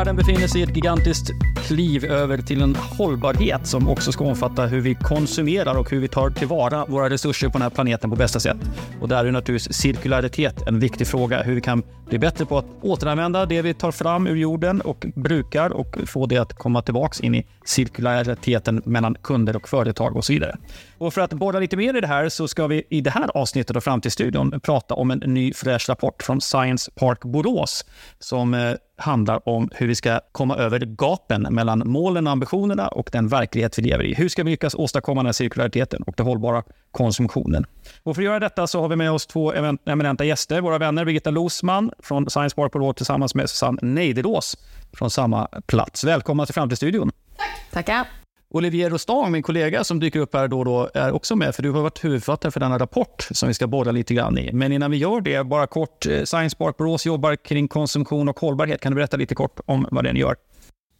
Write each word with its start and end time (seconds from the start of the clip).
Världen 0.00 0.16
befinner 0.16 0.46
sig 0.46 0.60
i 0.60 0.64
ett 0.64 0.76
gigantiskt 0.76 1.30
kliv 1.66 2.04
över 2.04 2.38
till 2.38 2.62
en 2.62 2.76
hållbarhet 2.76 3.66
som 3.66 3.88
också 3.88 4.12
ska 4.12 4.24
omfatta 4.24 4.66
hur 4.66 4.80
vi 4.80 4.94
konsumerar 4.94 5.78
och 5.78 5.90
hur 5.90 6.00
vi 6.00 6.08
tar 6.08 6.30
tillvara 6.30 6.84
våra 6.86 7.10
resurser 7.10 7.48
på 7.48 7.52
den 7.52 7.62
här 7.62 7.70
planeten 7.70 8.10
på 8.10 8.16
bästa 8.16 8.40
sätt. 8.40 8.56
Och 9.00 9.08
där 9.08 9.24
är 9.24 9.32
naturligtvis 9.32 9.76
cirkularitet 9.76 10.66
en 10.66 10.80
viktig 10.80 11.06
fråga. 11.06 11.42
Hur 11.42 11.54
vi 11.54 11.60
kan 11.60 11.82
bli 12.08 12.18
bättre 12.18 12.46
på 12.46 12.58
att 12.58 12.64
återanvända 12.82 13.46
det 13.46 13.62
vi 13.62 13.74
tar 13.74 13.92
fram 13.92 14.26
ur 14.26 14.36
jorden 14.36 14.80
och 14.80 15.06
brukar 15.14 15.70
och 15.70 15.96
få 16.06 16.26
det 16.26 16.38
att 16.38 16.52
komma 16.52 16.82
tillbaks 16.82 17.20
in 17.20 17.34
i 17.34 17.46
cirkulariteten 17.64 18.82
mellan 18.84 19.14
kunder 19.14 19.56
och 19.56 19.68
företag 19.68 20.16
och 20.16 20.24
så 20.24 20.32
vidare. 20.32 20.56
Och 20.98 21.14
för 21.14 21.20
att 21.20 21.32
borra 21.32 21.58
lite 21.60 21.76
mer 21.76 21.96
i 21.96 22.00
det 22.00 22.06
här 22.06 22.28
så 22.28 22.48
ska 22.48 22.66
vi 22.66 22.86
i 22.90 23.00
det 23.00 23.10
här 23.10 23.36
avsnittet 23.36 23.76
av 23.76 23.80
Framtidsstudion 23.80 24.60
prata 24.60 24.94
om 24.94 25.10
en 25.10 25.18
ny 25.18 25.52
fräsch 25.52 25.88
rapport 25.88 26.22
från 26.22 26.40
Science 26.40 26.90
Park 26.94 27.24
Borås 27.24 27.84
som 28.18 28.54
eh, 28.54 28.74
handlar 29.00 29.48
om 29.48 29.70
hur 29.74 29.86
vi 29.86 29.94
ska 29.94 30.20
komma 30.32 30.56
över 30.56 30.78
gapen 30.78 31.42
mellan 31.42 31.82
målen 31.86 32.26
och 32.26 32.32
ambitionerna 32.32 32.88
och 32.88 33.10
den 33.12 33.28
verklighet 33.28 33.78
vi 33.78 33.82
lever 33.82 34.04
i. 34.04 34.14
Hur 34.14 34.28
ska 34.28 34.42
vi 34.42 34.50
lyckas 34.50 34.74
åstadkomma 34.74 35.20
den 35.20 35.26
här 35.26 35.32
cirkulariteten 35.32 36.02
och 36.02 36.14
den 36.16 36.26
hållbara 36.26 36.62
konsumtionen? 36.90 37.66
Och 38.02 38.14
för 38.14 38.22
att 38.22 38.26
göra 38.26 38.40
detta 38.40 38.66
så 38.66 38.80
har 38.80 38.88
vi 38.88 38.96
med 38.96 39.12
oss 39.12 39.26
två 39.26 39.52
eminenta 39.86 40.24
gäster. 40.24 40.60
Våra 40.60 40.78
vänner 40.78 41.04
Birgitta 41.04 41.30
Losman 41.30 41.90
från 41.98 42.30
Science 42.30 42.56
Park 42.56 42.72
Borås 42.72 42.96
tillsammans 42.96 43.34
med 43.34 43.50
Susanne 43.50 43.78
Neidelås 43.82 44.56
från 44.92 45.10
samma 45.10 45.48
plats. 45.66 46.04
Välkomna 46.04 46.46
till 46.46 46.54
Framtidsstudion. 46.54 47.10
Tack. 47.36 47.70
Tackar. 47.70 48.19
Olivier 48.52 48.90
Rostang, 48.90 49.32
min 49.32 49.42
kollega 49.42 49.84
som 49.84 50.00
dyker 50.00 50.20
upp 50.20 50.34
här 50.34 50.48
då 50.48 50.58
och 50.58 50.64
då, 50.64 50.90
är 50.94 51.12
också 51.12 51.36
med, 51.36 51.54
för 51.54 51.62
du 51.62 51.70
har 51.70 51.82
varit 51.82 52.04
huvudförfattare 52.04 52.52
för 52.52 52.60
denna 52.60 52.78
rapport 52.78 53.28
som 53.30 53.48
vi 53.48 53.54
ska 53.54 53.66
borra 53.66 53.90
lite 53.90 54.14
grann 54.14 54.38
i. 54.38 54.52
Men 54.52 54.72
innan 54.72 54.90
vi 54.90 54.96
gör 54.96 55.20
det, 55.20 55.46
bara 55.46 55.66
kort, 55.66 56.06
eh, 56.06 56.24
Science 56.24 56.56
Park 56.56 56.76
Borås 56.76 57.06
jobbar 57.06 57.36
kring 57.36 57.68
konsumtion 57.68 58.28
och 58.28 58.40
hållbarhet. 58.40 58.80
Kan 58.80 58.92
du 58.92 58.96
berätta 58.96 59.16
lite 59.16 59.34
kort 59.34 59.60
om 59.66 59.88
vad 59.90 60.04
den 60.04 60.16
gör? 60.16 60.36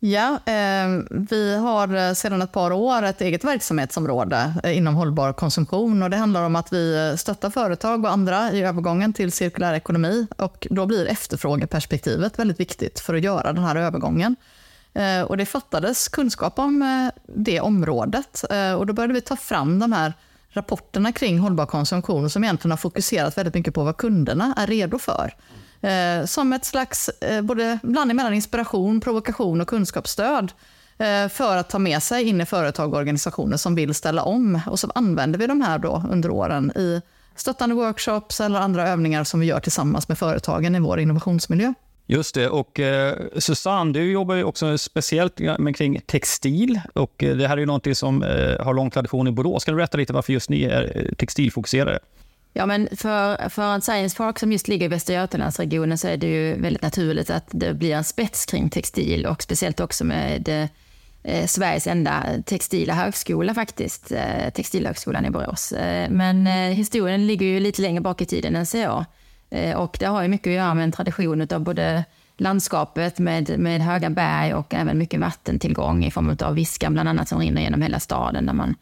Ja, 0.02 0.38
eh, 0.46 1.02
vi 1.30 1.56
har 1.56 1.96
eh, 1.96 2.12
sedan 2.12 2.42
ett 2.42 2.52
par 2.52 2.72
år 2.72 3.02
ett 3.02 3.20
eget 3.20 3.44
verksamhetsområde 3.44 4.54
eh, 4.64 4.76
inom 4.76 4.94
hållbar 4.94 5.32
konsumtion 5.32 6.02
och 6.02 6.10
det 6.10 6.16
handlar 6.16 6.44
om 6.44 6.56
att 6.56 6.72
vi 6.72 7.14
stöttar 7.18 7.50
företag 7.50 8.04
och 8.04 8.10
andra 8.10 8.52
i 8.52 8.62
övergången 8.62 9.12
till 9.12 9.32
cirkulär 9.32 9.74
ekonomi 9.74 10.26
och 10.36 10.66
då 10.70 10.86
blir 10.86 11.06
efterfrågeperspektivet 11.06 12.38
väldigt 12.38 12.60
viktigt 12.60 13.00
för 13.00 13.14
att 13.14 13.22
göra 13.22 13.52
den 13.52 13.64
här 13.64 13.76
övergången. 13.76 14.36
Eh, 14.94 15.22
och 15.22 15.36
det 15.36 15.46
fattades 15.46 16.08
kunskap 16.08 16.58
om 16.58 16.82
eh, 16.82 17.20
det 17.26 17.60
området 17.60 18.44
eh, 18.50 18.72
och 18.72 18.86
då 18.86 18.92
började 18.92 19.14
vi 19.14 19.20
ta 19.20 19.36
fram 19.36 19.78
de 19.78 19.92
här 19.92 20.12
rapporterna 20.48 21.12
kring 21.12 21.38
hållbar 21.38 21.66
konsumtion 21.66 22.30
som 22.30 22.44
egentligen 22.44 22.72
har 22.72 22.78
fokuserat 22.78 23.38
väldigt 23.38 23.54
mycket 23.54 23.74
på 23.74 23.84
vad 23.84 23.96
kunderna 23.96 24.54
är 24.56 24.66
redo 24.66 24.98
för. 24.98 25.34
Som 26.26 26.52
ett 26.52 26.64
slags 26.64 27.10
både 27.42 27.78
blandning 27.82 28.16
mellan 28.16 28.34
inspiration, 28.34 29.00
provokation 29.00 29.60
och 29.60 29.68
kunskapsstöd 29.68 30.52
för 31.30 31.56
att 31.56 31.70
ta 31.70 31.78
med 31.78 32.02
sig 32.02 32.24
in 32.24 32.40
i 32.40 32.46
företag 32.46 32.92
och 32.92 32.98
organisationer 32.98 33.56
som 33.56 33.74
vill 33.74 33.94
ställa 33.94 34.22
om. 34.22 34.60
Och 34.66 34.78
så 34.78 34.90
använder 34.94 35.38
vi 35.38 35.46
de 35.46 35.60
här 35.60 35.78
då 35.78 36.04
under 36.10 36.30
åren 36.30 36.72
i 36.76 37.02
stöttande 37.34 37.74
workshops 37.74 38.40
eller 38.40 38.60
andra 38.60 38.88
övningar 38.88 39.24
som 39.24 39.40
vi 39.40 39.46
gör 39.46 39.60
tillsammans 39.60 40.08
med 40.08 40.18
företagen 40.18 40.74
i 40.74 40.80
vår 40.80 41.00
innovationsmiljö. 41.00 41.74
Just 42.10 42.34
det. 42.34 42.48
Och 42.48 42.80
eh, 42.80 43.16
Susanne, 43.36 43.92
du 43.92 44.12
jobbar 44.12 44.34
ju 44.34 44.44
också 44.44 44.78
speciellt 44.78 45.38
med 45.58 45.76
kring 45.76 46.00
textil. 46.06 46.80
Och 46.94 47.24
eh, 47.24 47.36
det 47.36 47.48
här 47.48 47.56
är 47.56 47.60
ju 47.60 47.66
någonting 47.66 47.94
som 47.94 48.22
eh, 48.22 48.64
har 48.64 48.74
lång 48.74 48.90
tradition 48.90 49.28
i 49.28 49.30
Borås. 49.30 49.64
Kan 49.64 49.74
du 49.74 49.76
berätta 49.76 49.98
lite 49.98 50.12
varför 50.12 50.32
just 50.32 50.50
ni 50.50 50.62
är 50.62 50.92
eh, 50.96 51.14
textilfokuserade? 51.14 51.98
Ja, 52.52 52.66
men 52.66 52.88
för, 52.96 53.48
för 53.48 53.74
en 53.74 53.80
science 53.80 54.16
park 54.16 54.38
som 54.38 54.52
just 54.52 54.68
ligger 54.68 54.86
i 54.86 54.88
Västra 54.88 55.14
Götalandsregionen 55.14 55.98
så 55.98 56.08
är 56.08 56.16
det 56.16 56.26
ju 56.26 56.60
väldigt 56.60 56.82
naturligt 56.82 57.30
att 57.30 57.46
det 57.50 57.74
blir 57.74 57.94
en 57.94 58.04
spets 58.04 58.46
kring 58.46 58.70
textil 58.70 59.26
och 59.26 59.42
speciellt 59.42 59.80
också 59.80 60.04
med 60.04 60.68
eh, 61.22 61.46
Sveriges 61.46 61.86
enda 61.86 62.24
textila 62.46 62.94
högskola 62.94 63.54
faktiskt, 63.54 64.12
eh, 64.12 64.50
Textilhögskolan 64.54 65.24
i 65.24 65.30
Borås. 65.30 65.72
Eh, 65.72 66.10
men 66.10 66.46
eh, 66.46 66.52
historien 66.52 67.26
ligger 67.26 67.46
ju 67.46 67.60
lite 67.60 67.82
längre 67.82 68.00
bak 68.00 68.22
i 68.22 68.26
tiden 68.26 68.56
än 68.56 68.66
så. 68.66 69.04
Eh, 69.50 69.76
och 69.76 69.96
det 70.00 70.06
har 70.06 70.22
ju 70.22 70.28
mycket 70.28 70.46
att 70.46 70.54
göra 70.54 70.74
med 70.74 70.84
en 70.84 70.92
tradition 70.92 71.46
av 71.50 71.60
både 71.60 72.04
landskapet 72.36 73.18
med, 73.18 73.58
med 73.58 73.80
höga 73.80 74.10
berg 74.10 74.54
och 74.54 74.74
även 74.74 74.98
mycket 74.98 75.20
vattentillgång 75.20 76.04
i 76.04 76.10
form 76.10 76.36
av 76.42 76.54
Viskan 76.54 76.92
bland 76.92 77.08
annat 77.08 77.28
som 77.28 77.38
rinner 77.38 77.62
genom 77.62 77.82
hela 77.82 78.00
staden 78.00 78.46
där 78.46 78.52
man 78.52 78.74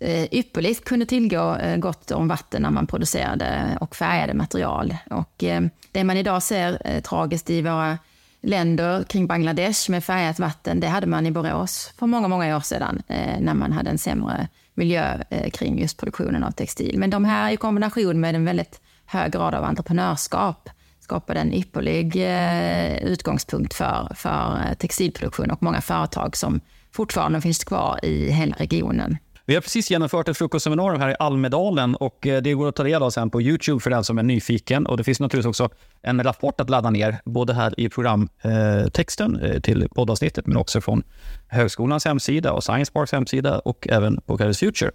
eh, 0.00 0.34
ypperligt 0.34 0.84
kunde 0.84 1.06
tillgå 1.06 1.56
eh, 1.56 1.76
gott 1.76 2.10
om 2.10 2.28
vatten 2.28 2.62
när 2.62 2.70
man 2.70 2.86
producerade 2.86 3.78
och 3.80 3.96
färgade 3.96 4.34
material. 4.34 4.96
Och 5.10 5.44
det 5.92 6.04
man 6.04 6.16
idag 6.16 6.42
ser 6.42 7.00
tragiskt 7.00 7.50
i 7.50 7.62
våra 7.62 7.98
länder 8.42 9.04
kring 9.04 9.26
Bangladesh 9.26 9.90
med 9.90 10.04
färgat 10.04 10.38
vatten, 10.38 10.80
det 10.80 10.86
hade 10.86 11.06
man 11.06 11.26
i 11.26 11.30
Borås 11.30 11.92
för 11.98 12.06
många, 12.06 12.28
många 12.28 12.56
år 12.56 12.60
sedan 12.60 13.02
när 13.40 13.54
man 13.54 13.72
hade 13.72 13.90
en 13.90 13.98
sämre 13.98 14.48
miljö 14.74 15.18
kring 15.52 15.80
just 15.80 15.98
produktionen 15.98 16.44
av 16.44 16.50
textil. 16.50 16.98
Men 16.98 17.10
de 17.10 17.24
här 17.24 17.50
i 17.50 17.56
kombination 17.56 18.20
med 18.20 18.34
en 18.34 18.44
väldigt 18.44 18.81
hög 19.12 19.32
grad 19.32 19.54
av 19.54 19.64
entreprenörskap 19.64 20.68
skapade 21.00 21.40
en 21.40 21.54
ypperlig 21.54 22.16
eh, 22.16 23.04
utgångspunkt 23.04 23.74
för, 23.74 24.12
för 24.14 24.64
eh, 24.66 24.74
textilproduktion 24.74 25.50
och 25.50 25.62
många 25.62 25.80
företag 25.80 26.36
som 26.36 26.60
fortfarande 26.92 27.40
finns 27.40 27.64
kvar 27.64 28.04
i 28.04 28.30
hela 28.30 28.56
regionen. 28.56 29.16
Vi 29.46 29.54
har 29.54 29.60
precis 29.60 29.90
genomfört 29.90 30.28
ett 30.28 30.36
frukostseminarium 30.36 31.00
här 31.00 31.10
i 31.10 31.14
Almedalen 31.18 31.94
och 31.94 32.26
eh, 32.26 32.42
det 32.42 32.54
går 32.54 32.68
att 32.68 32.76
ta 32.76 32.82
del 32.82 33.02
av 33.02 33.10
sen 33.10 33.30
på 33.30 33.42
Youtube 33.42 33.80
för 33.80 33.90
den 33.90 34.04
som 34.04 34.18
är 34.18 34.22
nyfiken. 34.22 34.86
Och 34.86 34.96
det 34.96 35.04
finns 35.04 35.20
naturligtvis 35.20 35.48
också 35.48 35.68
en 36.02 36.24
rapport 36.24 36.60
att 36.60 36.70
ladda 36.70 36.90
ner, 36.90 37.16
både 37.24 37.54
här 37.54 37.80
i 37.80 37.88
programtexten 37.88 39.40
eh, 39.40 39.60
till 39.60 39.88
poddavsnittet 39.88 40.46
men 40.46 40.56
också 40.56 40.80
från 40.80 41.02
högskolans 41.48 42.04
hemsida 42.04 42.52
och 42.52 42.64
Science 42.64 42.92
Parks 42.92 43.12
hemsida 43.12 43.58
och 43.58 43.88
även 43.90 44.20
på 44.20 44.38
Careers 44.38 44.58
Future. 44.58 44.90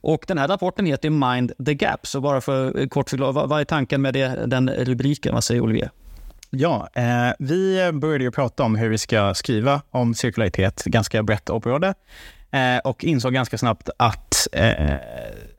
Och 0.00 0.24
den 0.28 0.38
här 0.38 0.48
rapporten 0.48 0.86
heter 0.86 1.10
Mind 1.10 1.52
the 1.66 1.74
Gap, 1.74 2.06
så 2.06 2.20
bara 2.20 2.40
för 2.40 2.80
eh, 2.80 2.88
kort 2.88 3.10
förklara, 3.10 3.32
vad, 3.32 3.48
vad 3.48 3.60
är 3.60 3.64
tanken 3.64 4.02
med 4.02 4.14
det, 4.14 4.46
den 4.46 4.70
rubriken? 4.70 5.34
Vad 5.34 5.44
säger 5.44 5.60
Olivier? 5.60 5.90
Ja, 6.50 6.88
eh, 6.94 7.32
vi 7.38 7.90
började 7.92 8.24
ju 8.24 8.30
prata 8.30 8.62
om 8.62 8.76
hur 8.76 8.88
vi 8.88 8.98
ska 8.98 9.34
skriva 9.34 9.82
om 9.90 10.14
cirkularitet, 10.14 10.84
ganska 10.84 11.22
brett 11.22 11.50
område, 11.50 11.94
eh, 12.50 12.78
och 12.84 13.04
insåg 13.04 13.32
ganska 13.32 13.58
snabbt 13.58 13.90
att 13.96 14.48
eh, 14.52 14.96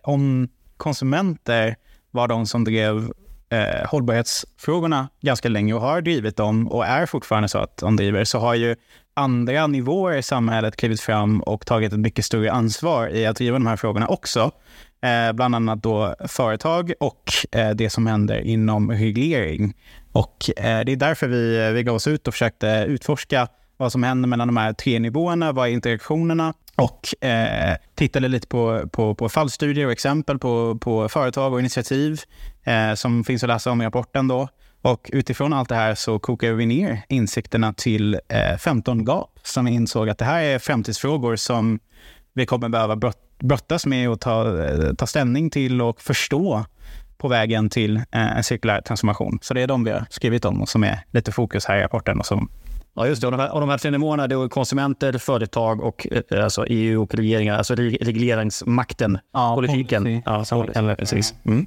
om 0.03 0.49
konsumenter 0.77 1.75
var 2.11 2.27
de 2.27 2.45
som 2.45 2.63
drev 2.63 3.11
eh, 3.49 3.87
hållbarhetsfrågorna 3.87 5.09
ganska 5.21 5.49
länge 5.49 5.73
och 5.73 5.81
har 5.81 6.01
drivit 6.01 6.37
dem 6.37 6.67
och 6.67 6.85
är 6.85 7.05
fortfarande 7.05 7.49
så 7.49 7.57
att 7.57 7.77
de 7.77 7.95
driver, 7.95 8.23
så 8.23 8.39
har 8.39 8.55
ju 8.55 8.75
andra 9.13 9.67
nivåer 9.67 10.17
i 10.17 10.23
samhället 10.23 10.75
klivit 10.75 11.01
fram 11.01 11.41
och 11.41 11.65
tagit 11.65 11.93
ett 11.93 11.99
mycket 11.99 12.25
större 12.25 12.51
ansvar 12.51 13.07
i 13.07 13.25
att 13.25 13.35
driva 13.35 13.53
de 13.53 13.67
här 13.67 13.75
frågorna 13.75 14.07
också. 14.07 14.51
Eh, 15.01 15.33
bland 15.33 15.55
annat 15.55 15.83
då 15.83 16.15
företag 16.27 16.93
och 16.99 17.31
eh, 17.51 17.69
det 17.69 17.89
som 17.89 18.07
händer 18.07 18.41
inom 18.41 18.91
reglering. 18.91 19.73
Och 20.11 20.49
eh, 20.57 20.85
det 20.85 20.91
är 20.91 20.95
därför 20.95 21.27
vi, 21.27 21.67
eh, 21.67 21.71
vi 21.71 21.83
gav 21.83 21.95
oss 21.95 22.07
ut 22.07 22.27
och 22.27 22.33
försökte 22.33 22.85
utforska 22.87 23.47
vad 23.77 23.91
som 23.91 24.03
händer 24.03 24.29
mellan 24.29 24.47
de 24.47 24.57
här 24.57 24.73
tre 24.73 24.99
nivåerna, 24.99 25.51
vad 25.51 25.67
är 25.67 25.71
interaktionerna 25.71 26.53
och 26.79 27.25
eh, 27.25 27.75
tittade 27.95 28.27
lite 28.27 28.47
på, 28.47 28.89
på, 28.91 29.15
på 29.15 29.29
fallstudier 29.29 29.85
och 29.85 29.91
exempel 29.91 30.39
på, 30.39 30.77
på 30.81 31.09
företag 31.09 31.53
och 31.53 31.59
initiativ 31.59 32.21
eh, 32.63 32.93
som 32.93 33.23
finns 33.23 33.43
att 33.43 33.49
läsa 33.49 33.71
om 33.71 33.81
i 33.81 33.85
rapporten. 33.85 34.27
Då. 34.27 34.47
Och 34.81 35.09
utifrån 35.13 35.53
allt 35.53 35.69
det 35.69 35.75
här 35.75 35.95
så 35.95 36.19
kokade 36.19 36.53
vi 36.53 36.65
ner 36.65 37.01
insikterna 37.09 37.73
till 37.73 38.19
eh, 38.27 38.57
15 38.57 39.05
gap 39.05 39.39
som 39.43 39.65
vi 39.65 39.71
insåg 39.71 40.09
att 40.09 40.17
det 40.17 40.25
här 40.25 40.43
är 40.43 40.59
framtidsfrågor 40.59 41.35
som 41.35 41.79
vi 42.33 42.45
kommer 42.45 42.69
behöva 42.69 43.11
brottas 43.39 43.85
med 43.85 44.09
och 44.09 44.19
ta, 44.19 44.63
eh, 44.63 44.93
ta 44.93 45.07
ställning 45.07 45.49
till 45.49 45.81
och 45.81 46.01
förstå 46.01 46.65
på 47.17 47.27
vägen 47.27 47.69
till 47.69 47.97
eh, 47.97 48.37
en 48.37 48.43
cirkulär 48.43 48.81
transformation. 48.81 49.39
Så 49.41 49.53
det 49.53 49.61
är 49.61 49.67
de 49.67 49.83
vi 49.83 49.91
har 49.91 50.05
skrivit 50.09 50.45
om 50.45 50.61
och 50.61 50.69
som 50.69 50.83
är 50.83 50.99
lite 51.11 51.31
fokus 51.31 51.65
här 51.65 51.77
i 51.77 51.83
rapporten 51.83 52.19
och 52.19 52.25
som 52.25 52.49
Ja, 52.99 53.07
just 53.07 53.21
det. 53.21 53.27
Och 53.27 53.31
de 53.31 53.39
här, 53.39 53.53
och 53.53 53.59
de 53.59 53.69
här 53.69 53.77
tre 53.77 53.91
nivåerna 53.91 54.27
det 54.27 54.35
är 54.35 54.47
konsumenter, 54.47 55.17
företag 55.17 55.81
och 55.81 56.07
eh, 56.11 56.43
alltså 56.43 56.65
EU 56.67 57.03
och 57.03 57.15
regeringar, 57.15 57.57
alltså 57.57 57.75
regleringsmakten, 57.75 59.17
ja, 59.33 59.55
politiken. 59.55 60.03
Policy. 60.03 60.21
Ja, 60.25 60.45
så, 60.45 60.63
eller, 60.63 60.95
precis. 60.95 61.35
Mm. 61.43 61.65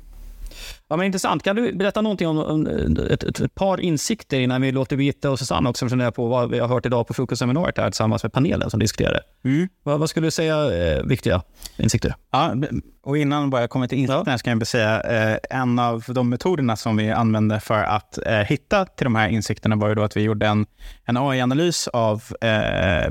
Ja, 0.88 0.96
men 0.96 1.06
intressant. 1.06 1.42
Kan 1.42 1.56
du 1.56 1.72
berätta 1.72 2.00
någonting 2.00 2.28
om 2.28 2.66
ett, 3.10 3.22
ett, 3.22 3.40
ett 3.40 3.54
par 3.54 3.80
insikter 3.80 4.40
innan 4.40 4.62
vi 4.62 4.72
låter 4.72 4.96
Birgitta 4.96 5.30
och 5.30 5.38
Susanne 5.38 5.68
också 5.68 5.88
fundera 5.88 6.12
på 6.12 6.28
vad 6.28 6.50
vi 6.50 6.58
har 6.58 6.68
hört 6.68 6.86
idag 6.86 7.06
på 7.06 7.14
frukostseminariet 7.14 7.78
här 7.78 7.90
tillsammans 7.90 8.22
med 8.22 8.32
panelen 8.32 8.70
som 8.70 8.80
diskuterade. 8.80 9.20
Mm. 9.44 9.68
Vad, 9.82 10.00
vad, 10.00 10.10
skulle 10.10 10.26
du 10.26 10.30
säga 10.30 10.56
är 10.56 10.98
eh, 10.98 11.04
viktiga 11.04 11.42
insikter? 11.76 12.14
Ja, 12.30 12.54
och 13.02 13.18
innan 13.18 13.50
jag 13.50 13.70
kommer 13.70 13.86
till 13.86 13.98
insikterna 13.98 14.32
ja. 14.32 14.38
ska 14.38 14.50
jag 14.50 14.66
säga 14.66 15.00
eh, 15.00 15.38
en 15.50 15.78
av 15.78 16.04
de 16.08 16.28
metoderna 16.28 16.76
som 16.76 16.96
vi 16.96 17.10
använde 17.10 17.60
för 17.60 17.82
att 17.82 18.18
eh, 18.26 18.38
hitta 18.38 18.84
till 18.84 19.04
de 19.04 19.14
här 19.14 19.28
insikterna 19.28 19.76
var 19.76 19.88
ju 19.88 19.94
då 19.94 20.02
att 20.02 20.16
vi 20.16 20.20
gjorde 20.20 20.46
en, 20.46 20.66
en 21.04 21.16
AI-analys 21.16 21.88
av 21.88 22.22
eh, 22.40 23.06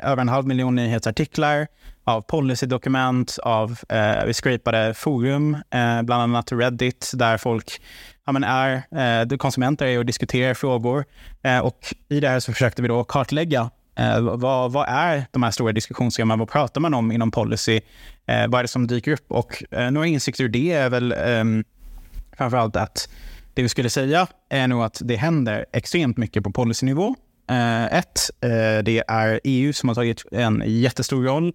över 0.00 0.20
en 0.20 0.28
halv 0.28 0.46
miljon 0.46 0.74
nyhetsartiklar 0.74 1.66
av 2.06 2.20
policydokument, 2.20 3.38
av, 3.42 3.78
eh, 3.88 4.24
vi 4.26 4.32
scrapade 4.32 4.94
forum, 4.94 5.54
eh, 5.54 6.02
bland 6.02 6.22
annat 6.22 6.52
Reddit, 6.52 7.12
där 7.14 7.38
folk 7.38 7.80
ja, 8.26 8.32
men 8.32 8.44
är 8.44 8.82
eh, 9.30 9.36
konsumenter 9.36 9.86
är 9.86 9.98
och 9.98 10.06
diskuterar 10.06 10.54
frågor. 10.54 11.04
Eh, 11.42 11.58
och 11.58 11.94
I 12.08 12.20
det 12.20 12.28
här 12.28 12.40
så 12.40 12.52
försökte 12.52 12.82
vi 12.82 12.88
då 12.88 13.04
kartlägga 13.04 13.70
eh, 13.98 14.20
vad, 14.20 14.72
vad 14.72 14.88
är 14.88 15.24
de 15.30 15.42
här 15.42 15.50
stora 15.50 15.72
diskussionsteman? 15.72 16.38
Vad 16.38 16.50
pratar 16.50 16.80
man 16.80 16.94
om 16.94 17.12
inom 17.12 17.30
policy? 17.30 17.80
Eh, 18.26 18.48
vad 18.48 18.58
är 18.58 18.62
det 18.62 18.68
som 18.68 18.86
dyker 18.86 19.12
upp? 19.12 19.24
Och 19.28 19.64
eh, 19.70 19.90
några 19.90 20.06
insikter 20.06 20.44
ur 20.44 20.48
det 20.48 20.72
är 20.72 20.90
väl 20.90 21.12
eh, 21.12 22.58
allt 22.60 22.76
att 22.76 23.08
det 23.54 23.62
vi 23.62 23.68
skulle 23.68 23.90
säga 23.90 24.26
är 24.50 24.68
nog 24.68 24.82
att 24.82 25.00
det 25.04 25.16
händer 25.16 25.66
extremt 25.72 26.16
mycket 26.16 26.44
på 26.44 26.50
policynivå. 26.50 27.14
Eh, 27.50 27.84
ett, 27.84 28.30
eh, 28.40 28.82
det 28.84 29.04
är 29.08 29.40
EU 29.44 29.72
som 29.72 29.88
har 29.88 29.94
tagit 29.94 30.24
en 30.32 30.62
jättestor 30.66 31.24
roll 31.24 31.52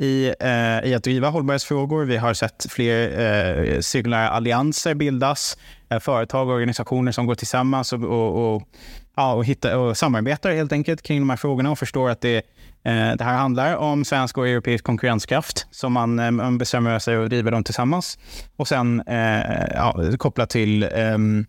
i, 0.00 0.34
eh, 0.40 0.90
i 0.90 0.94
att 0.94 1.04
driva 1.04 1.28
hållbarhetsfrågor. 1.28 2.04
Vi 2.04 2.16
har 2.16 2.34
sett 2.34 2.66
fler 2.70 3.20
eh, 3.20 3.80
cirkulära 3.80 4.28
allianser 4.28 4.94
bildas, 4.94 5.58
eh, 5.90 5.98
företag 5.98 6.48
och 6.48 6.54
organisationer 6.54 7.12
som 7.12 7.26
går 7.26 7.34
tillsammans 7.34 7.92
och, 7.92 8.04
och, 8.04 8.54
och, 8.54 8.62
ja, 9.16 9.34
och, 9.34 9.44
hitta, 9.44 9.78
och 9.78 9.96
samarbetar 9.96 10.52
helt 10.52 10.72
enkelt 10.72 11.02
kring 11.02 11.20
de 11.20 11.30
här 11.30 11.36
frågorna 11.36 11.70
och 11.70 11.78
förstår 11.78 12.10
att 12.10 12.20
det, 12.20 12.36
eh, 12.84 13.12
det 13.18 13.24
här 13.24 13.36
handlar 13.36 13.76
om 13.76 14.04
svensk 14.04 14.38
och 14.38 14.48
europeisk 14.48 14.84
konkurrenskraft 14.84 15.66
som 15.70 15.92
man, 15.92 16.18
eh, 16.18 16.30
man 16.30 16.58
bestämmer 16.58 16.98
sig 16.98 17.18
och 17.18 17.28
driver 17.28 17.50
dem 17.50 17.64
tillsammans. 17.64 18.18
Och 18.56 18.68
sen 18.68 19.00
eh, 19.06 19.66
ja, 19.74 20.02
kopplat 20.18 20.50
till 20.50 20.82
ehm, 20.82 21.46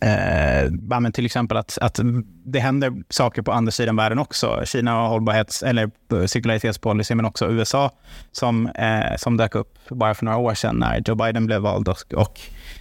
Eh, 0.00 1.10
till 1.12 1.26
exempel 1.26 1.56
att, 1.56 1.78
att 1.80 2.00
det 2.44 2.60
händer 2.60 2.92
saker 3.08 3.42
på 3.42 3.52
andra 3.52 3.72
sidan 3.72 3.96
världen 3.96 4.18
också. 4.18 4.62
Kina 4.64 4.92
har 4.92 5.08
hållbarhets 5.08 5.62
eller 5.62 5.90
eh, 6.12 6.24
cirkularitetspolicy, 6.24 7.14
men 7.14 7.24
också 7.24 7.50
USA 7.50 7.90
som, 8.32 8.66
eh, 8.66 9.16
som 9.16 9.36
dök 9.36 9.54
upp 9.54 9.78
bara 9.88 10.14
för 10.14 10.24
några 10.24 10.38
år 10.38 10.54
sedan 10.54 10.76
när 10.76 11.02
Joe 11.06 11.14
Biden 11.14 11.46
blev 11.46 11.60
vald 11.60 11.88
och, 11.88 12.14
och 12.14 12.40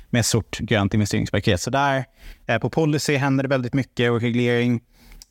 med 0.09 0.19
ett 0.19 0.25
stort 0.25 0.59
grönt 0.59 0.93
investeringspaket. 0.93 1.61
Så 1.61 1.69
där 1.69 2.05
eh, 2.45 2.57
på 2.59 2.69
policy 2.69 3.15
händer 3.15 3.43
det 3.43 3.49
väldigt 3.49 3.73
mycket 3.73 4.11
och 4.11 4.21
reglering. 4.21 4.81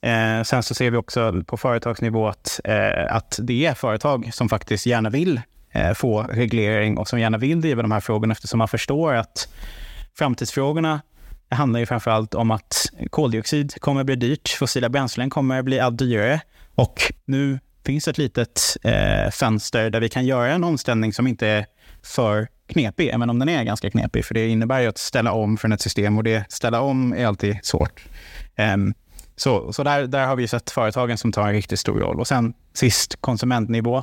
Eh, 0.00 0.42
sen 0.42 0.62
så 0.62 0.74
ser 0.74 0.90
vi 0.90 0.96
också 0.96 1.42
på 1.46 1.56
företagsnivå 1.56 2.28
att, 2.28 2.60
eh, 2.64 3.14
att 3.16 3.38
det 3.42 3.66
är 3.66 3.74
företag 3.74 4.30
som 4.32 4.48
faktiskt 4.48 4.86
gärna 4.86 5.10
vill 5.10 5.40
eh, 5.70 5.92
få 5.92 6.22
reglering 6.22 6.98
och 6.98 7.08
som 7.08 7.20
gärna 7.20 7.38
vill 7.38 7.60
driva 7.60 7.82
de 7.82 7.92
här 7.92 8.00
frågorna 8.00 8.32
eftersom 8.32 8.58
man 8.58 8.68
förstår 8.68 9.14
att 9.14 9.48
framtidsfrågorna 10.14 11.00
det 11.48 11.54
handlar 11.54 11.80
ju 11.80 11.86
framför 11.86 12.10
allt 12.10 12.34
om 12.34 12.50
att 12.50 12.86
koldioxid 13.10 13.80
kommer 13.80 14.00
att 14.00 14.06
bli 14.06 14.16
dyrt, 14.16 14.48
fossila 14.48 14.88
bränslen 14.88 15.30
kommer 15.30 15.58
att 15.58 15.64
bli 15.64 15.80
allt 15.80 15.98
dyrare 15.98 16.40
och 16.74 17.12
nu 17.24 17.58
finns 17.86 18.08
ett 18.08 18.18
litet 18.18 18.76
eh, 18.82 19.30
fönster 19.30 19.90
där 19.90 20.00
vi 20.00 20.08
kan 20.08 20.26
göra 20.26 20.52
en 20.52 20.64
omställning 20.64 21.12
som 21.12 21.26
inte 21.26 21.46
är 21.46 21.66
för 22.02 22.48
knepig, 22.66 23.08
även 23.08 23.30
om 23.30 23.38
den 23.38 23.48
är 23.48 23.64
ganska 23.64 23.90
knepig, 23.90 24.24
för 24.24 24.34
det 24.34 24.48
innebär 24.48 24.80
ju 24.80 24.86
att 24.86 24.98
ställa 24.98 25.32
om 25.32 25.56
från 25.56 25.72
ett 25.72 25.80
system 25.80 26.18
och 26.18 26.24
det 26.24 26.52
ställa 26.52 26.80
om 26.80 27.12
är 27.12 27.26
alltid 27.26 27.58
svårt. 27.62 28.04
Um, 28.74 28.94
så 29.36 29.72
så 29.72 29.82
där, 29.82 30.06
där 30.06 30.26
har 30.26 30.36
vi 30.36 30.48
sett 30.48 30.70
företagen 30.70 31.18
som 31.18 31.32
tar 31.32 31.46
en 31.46 31.52
riktigt 31.52 31.80
stor 31.80 32.00
roll. 32.00 32.20
Och 32.20 32.26
sen 32.26 32.54
sist 32.74 33.20
konsumentnivå. 33.20 33.96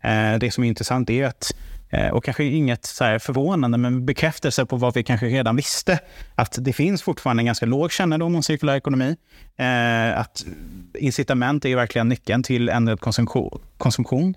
Eh, 0.00 0.38
det 0.40 0.50
som 0.54 0.64
är 0.64 0.68
intressant 0.68 1.10
är 1.10 1.26
att 1.26 1.52
Eh, 1.90 2.08
och 2.08 2.24
kanske 2.24 2.44
inget 2.44 2.84
så 2.84 3.18
förvånande, 3.20 3.78
men 3.78 4.06
bekräftelse 4.06 4.66
på 4.66 4.76
vad 4.76 4.94
vi 4.94 5.02
kanske 5.02 5.26
redan 5.26 5.56
visste. 5.56 5.98
Att 6.34 6.58
det 6.60 6.72
finns 6.72 7.02
fortfarande 7.02 7.40
en 7.40 7.46
ganska 7.46 7.66
låg 7.66 7.92
kännedom 7.92 8.34
om 8.34 8.42
cirkulär 8.42 8.76
ekonomi. 8.76 9.16
Eh, 9.56 10.18
att 10.18 10.46
incitament 10.94 11.64
är 11.64 11.76
verkligen 11.76 12.08
nyckeln 12.08 12.42
till 12.42 12.68
ändrad 12.68 13.00
konsumtion. 13.00 13.60
konsumtion. 13.78 14.34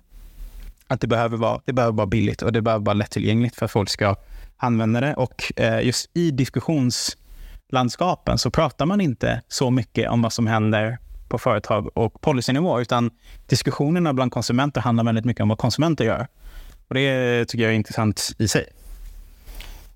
Att 0.86 1.00
det 1.00 1.06
behöver, 1.06 1.36
vara, 1.36 1.60
det 1.64 1.72
behöver 1.72 1.96
vara 1.96 2.06
billigt 2.06 2.42
och 2.42 2.52
det 2.52 2.62
behöver 2.62 2.84
vara 2.84 2.94
lättillgängligt 2.94 3.56
för 3.56 3.64
att 3.64 3.72
folk 3.72 3.90
ska 3.90 4.16
använda 4.56 5.00
det. 5.00 5.14
Och 5.14 5.52
eh, 5.56 5.86
just 5.86 6.10
i 6.14 6.30
diskussionslandskapen 6.30 8.38
så 8.38 8.50
pratar 8.50 8.86
man 8.86 9.00
inte 9.00 9.42
så 9.48 9.70
mycket 9.70 10.10
om 10.10 10.22
vad 10.22 10.32
som 10.32 10.46
händer 10.46 10.98
på 11.28 11.38
företag 11.38 11.98
och 11.98 12.20
policynivå, 12.20 12.80
utan 12.80 13.10
diskussionerna 13.46 14.14
bland 14.14 14.32
konsumenter 14.32 14.80
handlar 14.80 15.04
väldigt 15.04 15.24
mycket 15.24 15.42
om 15.42 15.48
vad 15.48 15.58
konsumenter 15.58 16.04
gör. 16.04 16.26
Och 16.90 16.94
det 16.94 17.44
tycker 17.44 17.64
jag 17.64 17.72
är 17.72 17.76
intressant 17.76 18.30
i 18.38 18.48
sig. 18.48 18.66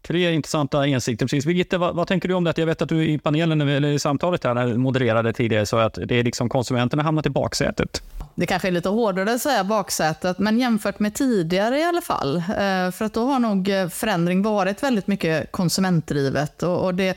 Tre 0.02 0.32
intressanta 0.32 0.86
insikter. 0.86 1.26
Precis. 1.26 1.46
Birgitta, 1.46 1.78
vad, 1.78 1.94
vad, 1.94 2.08
tänker 2.08 2.28
du 2.28 2.34
om 2.34 2.44
det? 2.44 2.58
Jag 2.58 2.66
vet 2.66 2.82
att 2.82 2.88
du 2.88 3.04
i 3.04 3.18
panelen, 3.18 3.60
eller 3.60 3.88
i 3.88 3.98
samtalet 3.98 4.44
här, 4.44 4.54
när 4.54 4.74
modererade 4.74 5.32
tidigare, 5.32 5.66
sa 5.66 5.82
att 5.82 5.98
det 6.06 6.14
är 6.14 6.22
liksom 6.22 6.48
konsumenterna 6.48 7.02
hamnat 7.02 7.26
i 7.26 7.30
baksätet. 7.30 8.02
Det 8.34 8.46
kanske 8.46 8.68
är 8.68 8.72
lite 8.72 8.88
hårdare 8.88 9.34
att 9.34 9.40
säga 9.40 9.64
baksätet, 9.64 10.38
men 10.38 10.58
jämfört 10.58 10.98
med 10.98 11.14
tidigare 11.14 11.78
i 11.78 11.84
alla 11.84 12.00
fall. 12.00 12.36
Eh, 12.36 12.90
för 12.90 13.02
att 13.02 13.14
då 13.14 13.26
har 13.26 13.38
nog 13.38 13.70
förändring 13.90 14.42
varit 14.42 14.82
väldigt 14.82 15.06
mycket 15.06 15.52
konsumentdrivet. 15.52 16.62
Och 16.62 16.94
det 16.94 17.16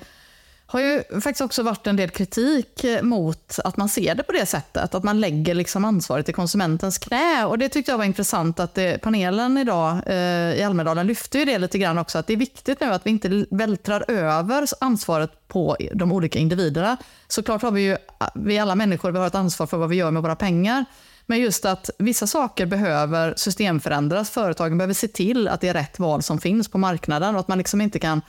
har 0.69 0.79
ju 0.79 1.03
faktiskt 1.21 1.41
också 1.41 1.63
varit 1.63 1.87
en 1.87 1.95
del 1.95 2.09
kritik 2.09 2.85
mot 3.01 3.59
att 3.63 3.77
man 3.77 3.89
ser 3.89 4.15
det 4.15 4.23
på 4.23 4.31
det 4.31 4.45
sättet. 4.45 4.95
Att 4.95 5.03
man 5.03 5.19
lägger 5.19 5.53
liksom 5.53 5.85
ansvaret 5.85 6.29
i 6.29 6.33
konsumentens 6.33 6.97
knä. 6.97 7.45
Och 7.45 7.57
Det 7.57 7.69
tyckte 7.69 7.91
jag 7.91 7.97
var 7.97 8.05
intressant 8.05 8.59
att 8.59 8.73
det, 8.73 9.01
panelen 9.01 9.57
idag 9.57 10.01
eh, 10.05 10.59
i 10.59 10.63
Almedalen 10.63 11.07
lyfte 11.07 11.39
ju 11.39 11.45
det 11.45 11.57
lite 11.57 11.77
grann 11.77 11.97
också. 11.97 12.17
Att 12.17 12.27
det 12.27 12.33
är 12.33 12.37
viktigt 12.37 12.79
nu 12.79 12.93
att 12.93 13.05
vi 13.05 13.09
inte 13.09 13.45
vältrar 13.51 14.05
över 14.07 14.65
ansvaret 14.79 15.47
på 15.47 15.77
de 15.93 16.11
olika 16.11 16.39
individerna. 16.39 16.97
Såklart 17.27 17.61
har 17.61 17.71
vi 17.71 17.81
ju, 17.81 17.97
vi 18.35 18.59
alla 18.59 18.75
människor 18.75 19.11
vi 19.11 19.19
har 19.19 19.27
ett 19.27 19.35
ansvar 19.35 19.67
för 19.67 19.77
vad 19.77 19.89
vi 19.89 19.95
gör 19.95 20.11
med 20.11 20.21
våra 20.21 20.35
pengar. 20.35 20.85
Men 21.25 21.39
just 21.39 21.65
att 21.65 21.89
vissa 21.97 22.27
saker 22.27 22.65
behöver 22.65 23.33
systemförändras. 23.37 24.29
Företagen 24.29 24.77
behöver 24.77 24.93
se 24.93 25.07
till 25.07 25.47
att 25.47 25.61
det 25.61 25.67
är 25.67 25.73
rätt 25.73 25.99
val 25.99 26.23
som 26.23 26.39
finns 26.39 26.67
på 26.67 26.77
marknaden 26.77 27.35
och 27.35 27.39
att 27.39 27.47
man 27.47 27.57
liksom 27.57 27.81
inte 27.81 27.99
kan 27.99 28.21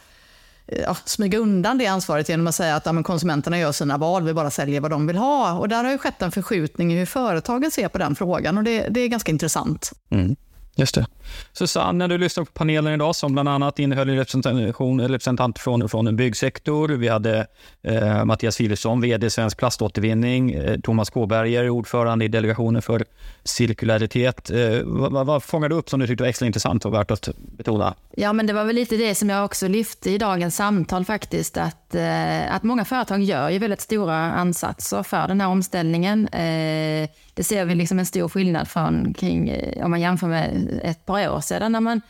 Eh, 0.68 0.80
ja, 0.80 0.96
smyga 1.04 1.38
undan 1.38 1.78
det 1.78 1.86
ansvaret 1.86 2.28
genom 2.28 2.46
att 2.46 2.54
säga 2.54 2.76
att 2.76 2.86
ja, 2.86 3.02
konsumenterna 3.02 3.58
gör 3.58 3.72
sina 3.72 3.98
val, 3.98 4.24
vi 4.24 4.34
bara 4.34 4.50
säljer 4.50 4.80
vad 4.80 4.90
de 4.90 5.06
vill 5.06 5.16
ha. 5.16 5.58
Och 5.58 5.68
där 5.68 5.84
har 5.84 5.90
ju 5.90 5.98
skett 5.98 6.22
en 6.22 6.32
förskjutning 6.32 6.92
i 6.92 6.98
hur 6.98 7.06
företagen 7.06 7.70
ser 7.70 7.88
på 7.88 7.98
den 7.98 8.14
frågan 8.14 8.58
och 8.58 8.64
det, 8.64 8.88
det 8.88 9.00
är 9.00 9.08
ganska 9.08 9.32
intressant. 9.32 9.92
Mm. 10.10 10.36
Just 10.78 10.94
det. 10.94 11.06
Susanne, 11.52 11.98
när 11.98 12.08
du 12.08 12.18
lyssnade 12.18 12.46
på 12.46 12.52
panelen 12.52 12.94
idag 12.94 13.16
som 13.16 13.32
bland 13.32 13.48
annat 13.48 13.78
innehöll 13.78 14.08
representation, 14.08 15.00
representanter 15.00 15.60
från, 15.60 15.88
från 15.88 16.06
en 16.06 16.16
byggsektor. 16.16 16.88
Vi 16.88 17.08
hade 17.08 17.46
eh, 17.82 18.24
Mattias 18.24 18.56
Philipsson, 18.56 19.00
vd 19.00 19.30
Svensk 19.30 19.58
Plaståtervinning, 19.58 20.50
eh, 20.50 20.80
Thomas 20.80 21.10
Kåberger, 21.10 21.68
ordförande 21.68 22.24
i 22.24 22.28
delegationen 22.28 22.82
för 22.82 23.04
cirkularitet. 23.44 24.50
Eh, 24.50 24.80
vad, 24.84 25.26
vad 25.26 25.42
fångade 25.42 25.74
du 25.74 25.78
upp 25.78 25.90
som 25.90 26.00
du 26.00 26.06
tyckte 26.06 26.22
var 26.22 26.28
extra 26.28 26.46
intressant 26.46 26.84
och 26.84 26.94
värt 26.94 27.10
att 27.10 27.28
betona? 27.36 27.94
Ja, 28.16 28.32
men 28.32 28.46
det 28.46 28.52
var 28.52 28.64
väl 28.64 28.76
lite 28.76 28.96
det 28.96 29.14
som 29.14 29.30
jag 29.30 29.44
också 29.44 29.68
lyfte 29.68 30.10
i 30.10 30.18
dagens 30.18 30.56
samtal 30.56 31.04
faktiskt, 31.04 31.56
att, 31.56 31.94
eh, 31.94 32.54
att 32.54 32.62
många 32.62 32.84
företag 32.84 33.22
gör 33.22 33.50
ju 33.50 33.58
väldigt 33.58 33.80
stora 33.80 34.16
ansatser 34.16 35.02
för 35.02 35.28
den 35.28 35.40
här 35.40 35.48
omställningen. 35.48 36.28
Eh, 36.28 37.08
det 37.38 37.44
ser 37.44 37.64
vi 37.64 37.74
liksom 37.74 37.98
en 37.98 38.06
stor 38.06 38.28
skillnad 38.28 38.68
från 38.68 39.14
kring, 39.14 39.48
eh, 39.48 39.84
om 39.84 39.90
man 39.90 40.00
jämför 40.00 40.26
med 40.26 40.80
ett 40.84 41.06
par 41.06 41.28
år 41.28 41.40
sedan 41.40 41.72
när 41.72 41.80
man, 41.80 42.00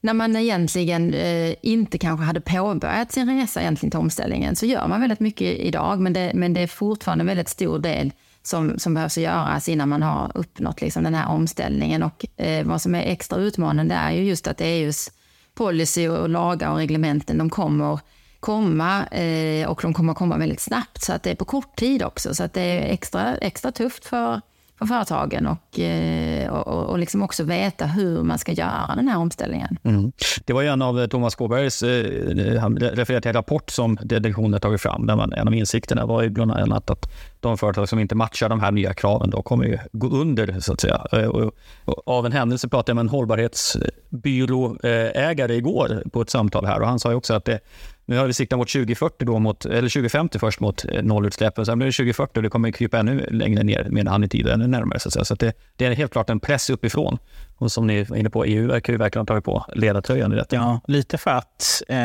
när 0.00 0.14
man 0.14 0.36
egentligen 0.36 1.14
eh, 1.14 1.54
inte 1.62 1.98
kanske 1.98 2.24
hade 2.24 2.40
påbörjat 2.40 3.12
sin 3.12 3.40
resa 3.40 3.60
egentligen 3.60 3.90
till 3.90 4.00
omställningen 4.00 4.56
så 4.56 4.66
gör 4.66 4.88
man 4.88 5.00
väldigt 5.00 5.20
mycket 5.20 5.58
idag 5.58 6.00
men 6.00 6.12
det, 6.12 6.32
men 6.34 6.54
det 6.54 6.60
är 6.60 6.66
fortfarande 6.66 7.22
en 7.22 7.26
väldigt 7.26 7.48
stor 7.48 7.78
del 7.78 8.12
som, 8.42 8.78
som 8.78 8.94
behövs 8.94 9.18
göras 9.18 9.68
innan 9.68 9.88
man 9.88 10.02
har 10.02 10.32
uppnått 10.34 10.80
liksom 10.80 11.04
den 11.04 11.14
här 11.14 11.28
omställningen. 11.28 12.02
Och 12.02 12.26
eh, 12.36 12.66
vad 12.66 12.82
som 12.82 12.94
är 12.94 13.02
extra 13.02 13.38
utmanande 13.38 13.94
är 13.94 14.12
ju 14.12 14.22
just 14.22 14.46
att 14.46 14.60
EUs 14.60 15.10
policy 15.54 16.08
och 16.08 16.28
lagar 16.28 16.70
och 16.70 16.76
reglementen, 16.76 17.38
de 17.38 17.50
kommer 17.50 17.98
komma 18.40 19.06
eh, 19.06 19.68
och 19.68 19.78
de 19.82 19.94
kommer 19.94 20.14
komma 20.14 20.38
väldigt 20.38 20.60
snabbt. 20.60 21.02
Så 21.02 21.12
att 21.12 21.22
det 21.22 21.30
är 21.30 21.34
på 21.34 21.44
kort 21.44 21.76
tid 21.76 22.02
också. 22.02 22.34
Så 22.34 22.44
att 22.44 22.52
det 22.52 22.60
är 22.62 22.92
extra, 22.92 23.36
extra 23.36 23.72
tufft 23.72 24.04
för 24.04 24.40
för 24.78 24.86
företagen 24.86 25.46
eh, 25.46 26.52
och, 26.52 26.68
och, 26.68 26.84
och 26.84 26.98
liksom 26.98 27.22
också 27.22 27.44
veta 27.44 27.86
hur 27.86 28.22
man 28.22 28.38
ska 28.38 28.52
göra 28.52 28.92
den 28.96 29.08
här 29.08 29.18
omställningen. 29.18 29.78
Mm. 29.84 30.12
Det 30.44 30.52
var 30.52 30.62
en 30.62 30.82
av 30.82 31.00
eh, 31.00 31.06
Thomas 31.06 31.34
Kåbergs, 31.34 31.82
eh, 31.82 32.60
han 32.60 32.76
refererade 32.76 33.20
till 33.20 33.28
en 33.28 33.34
rapport 33.34 33.70
som 33.70 33.98
delegationen 34.02 34.60
tagit 34.60 34.80
fram, 34.80 35.06
där 35.06 35.16
man, 35.16 35.32
en 35.32 35.48
av 35.48 35.54
insikterna 35.54 36.06
var 36.06 36.22
ju 36.22 36.30
bland 36.30 36.52
annat 36.52 36.90
att 36.90 37.10
de 37.40 37.58
företag 37.58 37.88
som 37.88 37.98
inte 37.98 38.14
matchar 38.14 38.48
de 38.48 38.60
här 38.60 38.72
nya 38.72 38.94
kraven 38.94 39.30
då 39.30 39.42
kommer 39.42 39.64
ju 39.64 39.78
gå 39.92 40.08
under, 40.08 40.60
så 40.60 40.72
att 40.72 40.80
säga. 40.80 40.96
Och, 40.96 41.52
och 41.84 42.08
av 42.08 42.26
en 42.26 42.32
händelse 42.32 42.68
pratade 42.68 42.90
jag 42.90 42.96
med 42.96 43.02
en 43.02 43.08
hållbarhetsbyråägare 43.08 45.54
igår 45.54 46.02
på 46.12 46.20
ett 46.20 46.30
samtal 46.30 46.66
här 46.66 46.80
och 46.80 46.86
han 46.86 46.98
sa 46.98 47.10
ju 47.10 47.16
också 47.16 47.34
att 47.34 47.44
det 47.44 47.60
nu 48.08 48.16
har 48.16 48.26
vi 48.26 48.32
siktat 48.32 48.58
mot 48.58 48.68
2040 48.68 49.24
då 49.24 49.38
mot, 49.38 49.64
eller 49.64 49.88
2050 49.88 50.38
först 50.38 50.60
mot 50.60 50.84
eh, 50.84 51.02
nollutsläppen. 51.02 51.66
Sen 51.66 51.78
blir 51.78 51.86
det 51.86 51.92
2040 51.92 52.38
och 52.38 52.42
det 52.42 52.48
kommer 52.48 52.70
krypa 52.70 52.98
ännu 52.98 53.26
längre 53.30 53.62
ner 53.62 53.86
med 53.90 54.08
han 54.08 54.24
i 54.24 54.28
tid, 54.28 54.48
ännu 54.48 54.66
närmare. 54.66 55.00
Så, 55.00 55.24
så 55.24 55.34
det, 55.34 55.52
det, 55.76 55.84
är 55.84 55.90
helt 55.90 56.12
klart 56.12 56.30
en 56.30 56.40
press 56.40 56.70
uppifrån. 56.70 57.18
Och 57.56 57.72
som 57.72 57.86
ni 57.86 58.04
var 58.04 58.16
inne 58.16 58.30
på, 58.30 58.44
EU 58.44 58.68
verkar 58.68 58.92
ju 58.92 58.98
verkligen 58.98 59.20
ha 59.20 59.26
tagit 59.26 59.44
på 59.44 59.64
ledartröjan 59.74 60.32
i 60.32 60.36
detta. 60.36 60.56
Ja, 60.56 60.80
lite 60.86 61.18
för 61.18 61.30
att, 61.30 61.82
eh, 61.88 61.98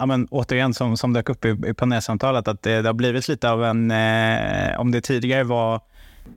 ja, 0.00 0.06
men, 0.06 0.26
återigen 0.30 0.74
som, 0.74 0.96
som 0.96 1.12
dök 1.12 1.28
upp 1.28 1.44
i, 1.44 1.56
i 1.66 1.74
panelsamtalet, 1.74 2.48
att 2.48 2.62
det, 2.62 2.82
det 2.82 2.88
har 2.88 2.94
blivit 2.94 3.28
lite 3.28 3.50
av 3.50 3.64
en, 3.64 3.90
eh, 3.90 4.80
om 4.80 4.90
det 4.90 5.00
tidigare 5.00 5.44
var 5.44 5.80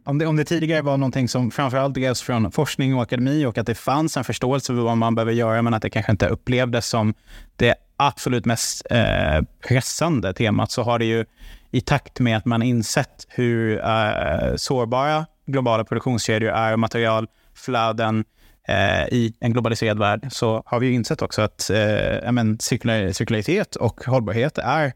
om 0.03 0.17
det, 0.17 0.25
om 0.25 0.35
det 0.35 0.45
tidigare 0.45 0.81
var 0.81 0.97
någonting 0.97 1.27
som 1.27 1.51
framförallt 1.51 1.93
drevs 1.93 2.21
från 2.21 2.51
forskning 2.51 2.95
och 2.95 3.01
akademi 3.01 3.45
och 3.45 3.57
att 3.57 3.67
det 3.67 3.75
fanns 3.75 4.17
en 4.17 4.23
förståelse 4.23 4.73
för 4.73 4.81
vad 4.81 4.97
man 4.97 5.15
behöver 5.15 5.31
göra 5.31 5.61
men 5.61 5.73
att 5.73 5.81
det 5.81 5.89
kanske 5.89 6.11
inte 6.11 6.27
upplevdes 6.27 6.87
som 6.87 7.13
det 7.55 7.75
absolut 8.07 8.45
mest 8.45 8.87
eh, 8.89 9.41
pressande 9.67 10.33
temat 10.33 10.71
så 10.71 10.83
har 10.83 10.99
det 10.99 11.05
ju 11.05 11.25
i 11.71 11.81
takt 11.81 12.19
med 12.19 12.37
att 12.37 12.45
man 12.45 12.61
insett 12.61 13.27
hur 13.29 13.79
eh, 13.79 14.55
sårbara 14.55 15.25
globala 15.45 15.83
produktionskedjor 15.83 16.51
är, 16.51 16.73
och 16.73 16.79
materialflöden 16.79 18.25
eh, 18.67 19.03
i 19.03 19.33
en 19.39 19.53
globaliserad 19.53 19.99
värld, 19.99 20.27
så 20.31 20.63
har 20.65 20.79
vi 20.79 20.91
insett 20.91 21.21
också 21.21 21.41
att 21.41 21.69
eh, 21.69 22.31
men, 22.31 22.59
cirkular, 22.59 23.11
cirkularitet 23.11 23.75
och 23.75 24.05
hållbarhet 24.05 24.57
är 24.57 24.93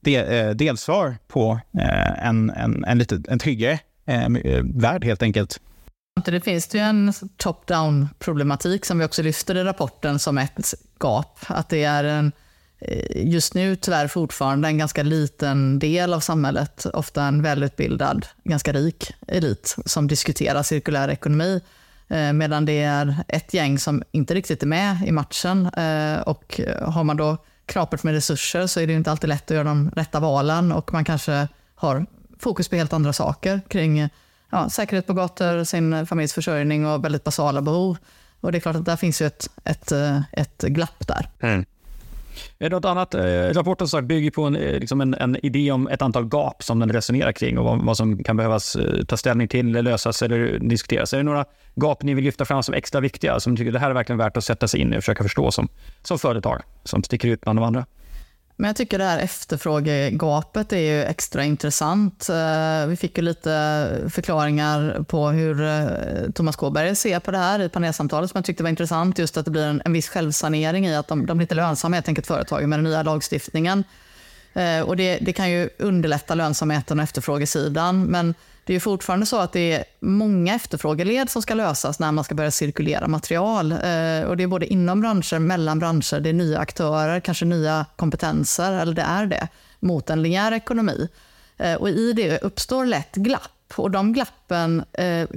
de, 0.00 0.16
eh, 0.16 0.50
delsvar 0.50 1.16
på 1.28 1.60
eh, 1.78 2.26
en, 2.26 2.50
en, 2.50 2.84
en, 2.84 2.98
lite, 2.98 3.22
en 3.28 3.38
tryggare 3.38 3.78
eh, 4.06 4.24
eh 4.24 4.62
värld 4.64 5.04
helt 5.04 5.22
enkelt. 5.22 5.60
Det 6.24 6.40
finns 6.40 6.74
ju 6.74 6.80
en 6.80 7.12
top-down 7.36 8.08
problematik 8.18 8.84
som 8.84 8.98
vi 8.98 9.04
också 9.04 9.22
lyfter 9.22 9.54
i 9.54 9.64
rapporten 9.64 10.18
som 10.18 10.38
ett 10.38 10.74
gap. 11.00 11.38
Att 11.46 11.68
det 11.68 11.84
är 11.84 12.04
en, 12.04 12.32
Eh, 12.78 13.28
just 13.28 13.54
nu 13.54 13.76
tyvärr 13.76 14.08
fortfarande 14.08 14.68
en 14.68 14.78
ganska 14.78 15.02
liten 15.02 15.78
del 15.78 16.14
av 16.14 16.20
samhället, 16.20 16.86
ofta 16.92 17.24
en 17.24 17.42
välutbildad, 17.42 18.26
ganska 18.44 18.72
rik 18.72 19.12
elit 19.28 19.76
som 19.86 20.06
diskuterar 20.06 20.62
cirkulär 20.62 21.08
ekonomi. 21.08 21.60
Eh, 22.08 22.32
medan 22.32 22.64
det 22.64 22.82
är 22.82 23.16
ett 23.28 23.54
gäng 23.54 23.78
som 23.78 24.02
inte 24.12 24.34
riktigt 24.34 24.62
är 24.62 24.66
med 24.66 24.96
i 25.06 25.12
matchen. 25.12 25.66
Eh, 25.66 26.20
och 26.20 26.60
har 26.82 27.04
man 27.04 27.16
då 27.16 27.36
knapert 27.66 28.02
med 28.02 28.14
resurser 28.14 28.66
så 28.66 28.80
är 28.80 28.86
det 28.86 28.92
inte 28.92 29.10
alltid 29.10 29.28
lätt 29.28 29.50
att 29.50 29.54
göra 29.54 29.64
de 29.64 29.90
rätta 29.90 30.20
valen 30.20 30.72
och 30.72 30.92
man 30.92 31.04
kanske 31.04 31.48
har 31.74 32.06
fokus 32.38 32.68
på 32.68 32.76
helt 32.76 32.92
andra 32.92 33.12
saker 33.12 33.60
kring 33.68 34.08
ja, 34.50 34.70
säkerhet 34.70 35.06
på 35.06 35.12
gator, 35.12 35.64
sin 35.64 36.06
familjs 36.06 36.32
försörjning 36.32 36.86
och 36.86 37.04
väldigt 37.04 37.24
basala 37.24 37.62
behov. 37.62 37.96
Och 38.40 38.52
det 38.52 38.58
är 38.58 38.60
klart 38.60 38.76
att 38.76 38.84
där 38.84 38.96
finns 38.96 39.22
ju 39.22 39.26
ett, 39.26 39.48
ett, 39.64 39.92
ett 40.32 40.62
glapp 40.62 41.06
där. 41.06 41.28
Mm. 41.40 41.64
Eh, 42.58 42.70
något 42.70 42.84
annat? 42.84 43.14
Eh, 43.14 43.22
rapporten 43.52 43.88
sagt 43.88 44.06
bygger 44.06 44.30
på 44.30 44.42
en, 44.42 44.56
eh, 44.56 44.80
liksom 44.80 45.00
en, 45.00 45.14
en, 45.14 45.46
idé 45.46 45.70
om 45.70 45.88
ett 45.88 46.02
antal 46.02 46.28
gap 46.28 46.62
som 46.62 46.78
den 46.78 46.92
resonerar 46.92 47.32
kring 47.32 47.58
och 47.58 47.64
vad, 47.64 47.84
vad, 47.84 47.96
som 47.96 48.24
kan 48.24 48.36
behövas 48.36 48.76
eh, 48.76 49.04
ta 49.04 49.16
ställning 49.16 49.48
till, 49.48 49.72
lösas 49.72 50.22
eller 50.22 50.58
diskuteras. 50.58 51.12
Är 51.12 51.16
det 51.16 51.22
några 51.22 51.44
gap 51.74 52.02
ni 52.02 52.14
vill 52.14 52.24
lyfta 52.24 52.44
fram 52.44 52.62
som 52.62 52.74
extra 52.74 53.00
viktiga, 53.00 53.40
som 53.40 53.52
ni 53.52 53.58
tycker 53.58 53.72
det 53.72 53.78
här 53.78 53.90
är 53.90 53.94
verkligen 53.94 54.18
värt 54.18 54.36
att 54.36 54.44
sätta 54.44 54.68
sig 54.68 54.80
in 54.80 54.94
i 54.94 54.98
och 54.98 55.02
försöka 55.02 55.22
förstå 55.22 55.50
som, 55.50 55.68
som 56.02 56.18
företag, 56.18 56.62
som 56.84 57.02
sticker 57.02 57.28
ut 57.28 57.40
bland 57.40 57.58
de 57.58 57.64
andra? 57.64 57.86
Men 58.58 58.68
jag 58.68 58.76
tycker 58.76 58.98
det 58.98 59.04
här 59.04 59.18
efterfrågegapet 59.18 60.72
är 60.72 60.78
ju 60.78 61.02
extra 61.02 61.44
intressant. 61.44 62.28
Eh, 62.28 62.86
vi 62.86 62.96
fick 62.96 63.18
ju 63.18 63.24
lite 63.24 63.50
förklaringar 64.10 65.04
på 65.08 65.28
hur 65.28 65.62
eh, 65.62 65.86
Thomas 66.34 66.56
Kåberg 66.56 66.96
ser 66.96 67.20
på 67.20 67.30
det 67.30 67.38
här 67.38 67.60
i 67.60 67.68
panelsamtalet 67.68 68.30
som 68.30 68.38
jag 68.38 68.44
tyckte 68.44 68.62
var 68.62 68.70
intressant. 68.70 69.18
Just 69.18 69.36
att 69.36 69.44
det 69.44 69.50
blir 69.50 69.66
en, 69.66 69.82
en 69.84 69.92
viss 69.92 70.08
självsanering 70.08 70.86
i 70.86 70.96
att 70.96 71.08
de, 71.08 71.26
de 71.26 71.36
blir 71.36 71.44
inte 71.44 71.54
lönsamma 71.54 71.96
helt 71.96 72.08
enkelt 72.08 72.26
företagen 72.26 72.70
med 72.70 72.78
den 72.78 72.84
nya 72.84 73.02
lagstiftningen. 73.02 73.84
Eh, 74.56 74.80
och 74.80 74.96
det, 74.96 75.18
det 75.18 75.32
kan 75.32 75.50
ju 75.50 75.68
underlätta 75.78 76.34
lönsamheten 76.34 76.98
och 76.98 77.04
efterfrågesidan. 77.04 78.04
Men 78.04 78.34
det 78.64 78.74
är 78.74 78.80
fortfarande 78.80 79.26
så 79.26 79.38
att 79.38 79.52
det 79.52 79.72
är 79.72 79.84
många 80.00 80.54
efterfrågeled 80.54 81.30
som 81.30 81.42
ska 81.42 81.54
lösas 81.54 81.98
när 81.98 82.12
man 82.12 82.24
ska 82.24 82.34
börja 82.34 82.50
cirkulera 82.50 83.08
material. 83.08 83.72
Eh, 83.72 84.22
och 84.22 84.36
det 84.36 84.42
är 84.42 84.46
både 84.46 84.66
inom 84.66 85.00
branscher, 85.00 85.38
mellan 85.38 85.78
branscher, 85.78 86.20
det 86.20 86.28
är 86.28 86.32
nya 86.32 86.58
aktörer, 86.58 87.20
kanske 87.20 87.44
nya 87.44 87.86
kompetenser, 87.96 88.72
eller 88.72 88.94
det 88.94 89.02
är 89.02 89.26
det, 89.26 89.48
mot 89.80 90.10
en 90.10 90.22
linjär 90.22 90.52
ekonomi. 90.52 91.08
Eh, 91.56 91.74
och 91.74 91.88
i 91.88 92.12
det 92.12 92.38
uppstår 92.38 92.84
lätt 92.86 93.14
glapp. 93.14 93.50
Och 93.74 93.90
de 93.90 94.12
glappen 94.12 94.84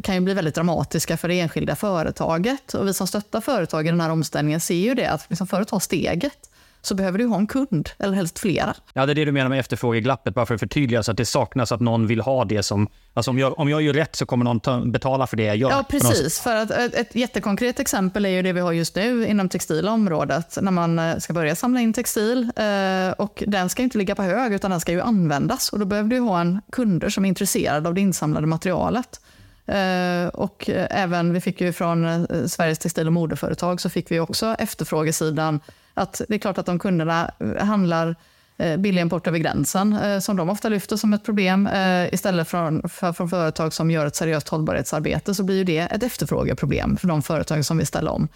kan 0.04 0.16
ju 0.16 0.22
bli 0.22 0.34
väldigt 0.34 0.56
dramatiska 0.56 1.18
för 1.18 1.28
det 1.28 1.40
enskilda 1.40 1.76
företaget. 1.76 2.74
Och 2.74 2.88
vi 2.88 2.94
som 2.94 3.08
stöttar 3.08 3.42
företag 3.42 3.88
i 3.88 3.90
den 3.90 4.02
här 4.02 4.10
omställningen 4.10 4.60
ser 4.60 4.76
ju 4.76 4.94
det, 4.94 5.06
att 5.06 5.26
liksom 5.30 5.48
företag 5.48 5.68
tar 5.68 5.80
steget 5.80 6.49
så 6.82 6.96
behöver 6.96 7.18
du 7.18 7.26
ha 7.26 7.38
en 7.38 7.48
kund, 7.48 7.90
eller 8.00 8.14
helst 8.14 8.40
flera. 8.40 8.76
Ja, 8.94 9.06
det 9.06 9.14
är 9.14 9.16
det 9.16 9.26
du 9.26 9.32
menar 9.32 9.50
med 9.50 9.60
efterfrågeglappet, 9.60 10.34
bara 10.34 10.46
för 10.46 10.54
att 10.54 10.60
förtydliga 10.60 11.04
så 11.04 11.12
att 11.12 11.18
det 11.18 11.26
saknas 11.26 11.72
att 11.72 11.80
någon 11.80 12.08
vill 12.08 12.22
ha 12.22 12.46
det 12.46 12.64
som... 12.64 12.88
Alltså 13.14 13.32
om 13.32 13.40
jag, 13.40 13.60
om 13.60 13.70
jag 13.70 13.82
gör 13.82 13.94
rätt 13.94 14.16
så 14.16 14.26
kommer 14.26 14.46
någon 14.46 14.60
ta, 14.60 14.86
betala 14.86 15.28
för 15.28 15.38
det 15.38 15.44
jag 15.44 15.56
gör. 15.58 15.70
Ja, 15.70 15.86
precis. 15.90 16.40
För 16.40 16.56
att 16.56 16.72
ett, 16.72 16.96
ett 16.96 17.16
jättekonkret 17.16 17.80
exempel 17.80 18.26
är 18.26 18.30
ju 18.30 18.42
det 18.42 18.54
vi 18.54 18.60
har 18.60 18.72
just 18.72 18.96
nu 18.96 19.28
inom 19.28 19.50
textila 19.50 19.92
området, 19.92 20.58
när 20.62 20.72
man 20.72 21.00
eh, 21.00 21.18
ska 21.18 21.34
börja 21.34 21.56
samla 21.56 21.80
in 21.80 21.94
textil. 21.94 22.52
Eh, 22.56 23.12
och 23.12 23.44
den 23.48 23.70
ska 23.70 23.84
inte 23.84 23.98
ligga 23.98 24.16
på 24.16 24.24
hög, 24.24 24.54
utan 24.54 24.72
den 24.72 24.80
ska 24.80 24.92
ju 24.92 25.02
användas. 25.02 25.70
Och 25.70 25.80
då 25.80 25.86
behöver 25.86 26.10
du 26.10 26.20
ha 26.20 26.42
en 26.42 26.62
kunder 26.72 27.10
som 27.10 27.26
är 27.26 27.30
intresserade 27.30 27.90
av 27.90 27.96
det 27.96 28.02
insamlade 28.02 28.48
materialet. 28.48 29.22
Uh, 29.70 30.28
och 30.28 30.70
även, 30.70 31.34
vi 31.34 31.42
fick 31.42 31.62
ju 31.62 31.74
från 31.74 32.28
Sveriges 32.50 32.80
textil 32.80 33.08
och 33.08 33.14
modeföretag 33.14 33.82
så 33.82 33.90
fick 33.90 34.12
vi 34.12 34.20
också 34.20 34.56
efterfrågesidan 34.60 35.60
att 35.94 36.22
det 36.28 36.36
är 36.36 36.40
klart 36.40 36.58
att 36.58 36.70
om 36.70 36.80
kunderna 36.80 37.32
eh, 37.40 37.66
handlar 37.66 38.16
eh, 38.58 38.78
billig 38.78 39.02
import 39.02 39.28
över 39.28 39.38
gränsen, 39.38 39.94
eh, 39.94 40.20
som 40.20 40.38
de 40.38 40.50
ofta 40.50 40.70
lyfter 40.70 40.98
som 40.98 41.14
ett 41.14 41.24
problem, 41.24 41.70
istället 42.12 42.48
från, 42.48 42.90
för, 42.90 43.14
från 43.14 43.30
företag 43.30 43.74
som 43.74 43.92
gör 43.92 44.06
ett 44.06 44.16
seriöst 44.16 44.50
hållbarhetsarbete, 44.50 45.36
så 45.36 45.44
blir 45.44 45.56
ju 45.56 45.64
det 45.64 45.80
ett 45.80 46.04
efterfrågeproblem 46.04 46.98
för 46.98 47.08
de 47.08 47.22
företag 47.22 47.66
som 47.66 47.78
vill 47.78 47.88
ställa 47.88 48.12
om. 48.12 48.28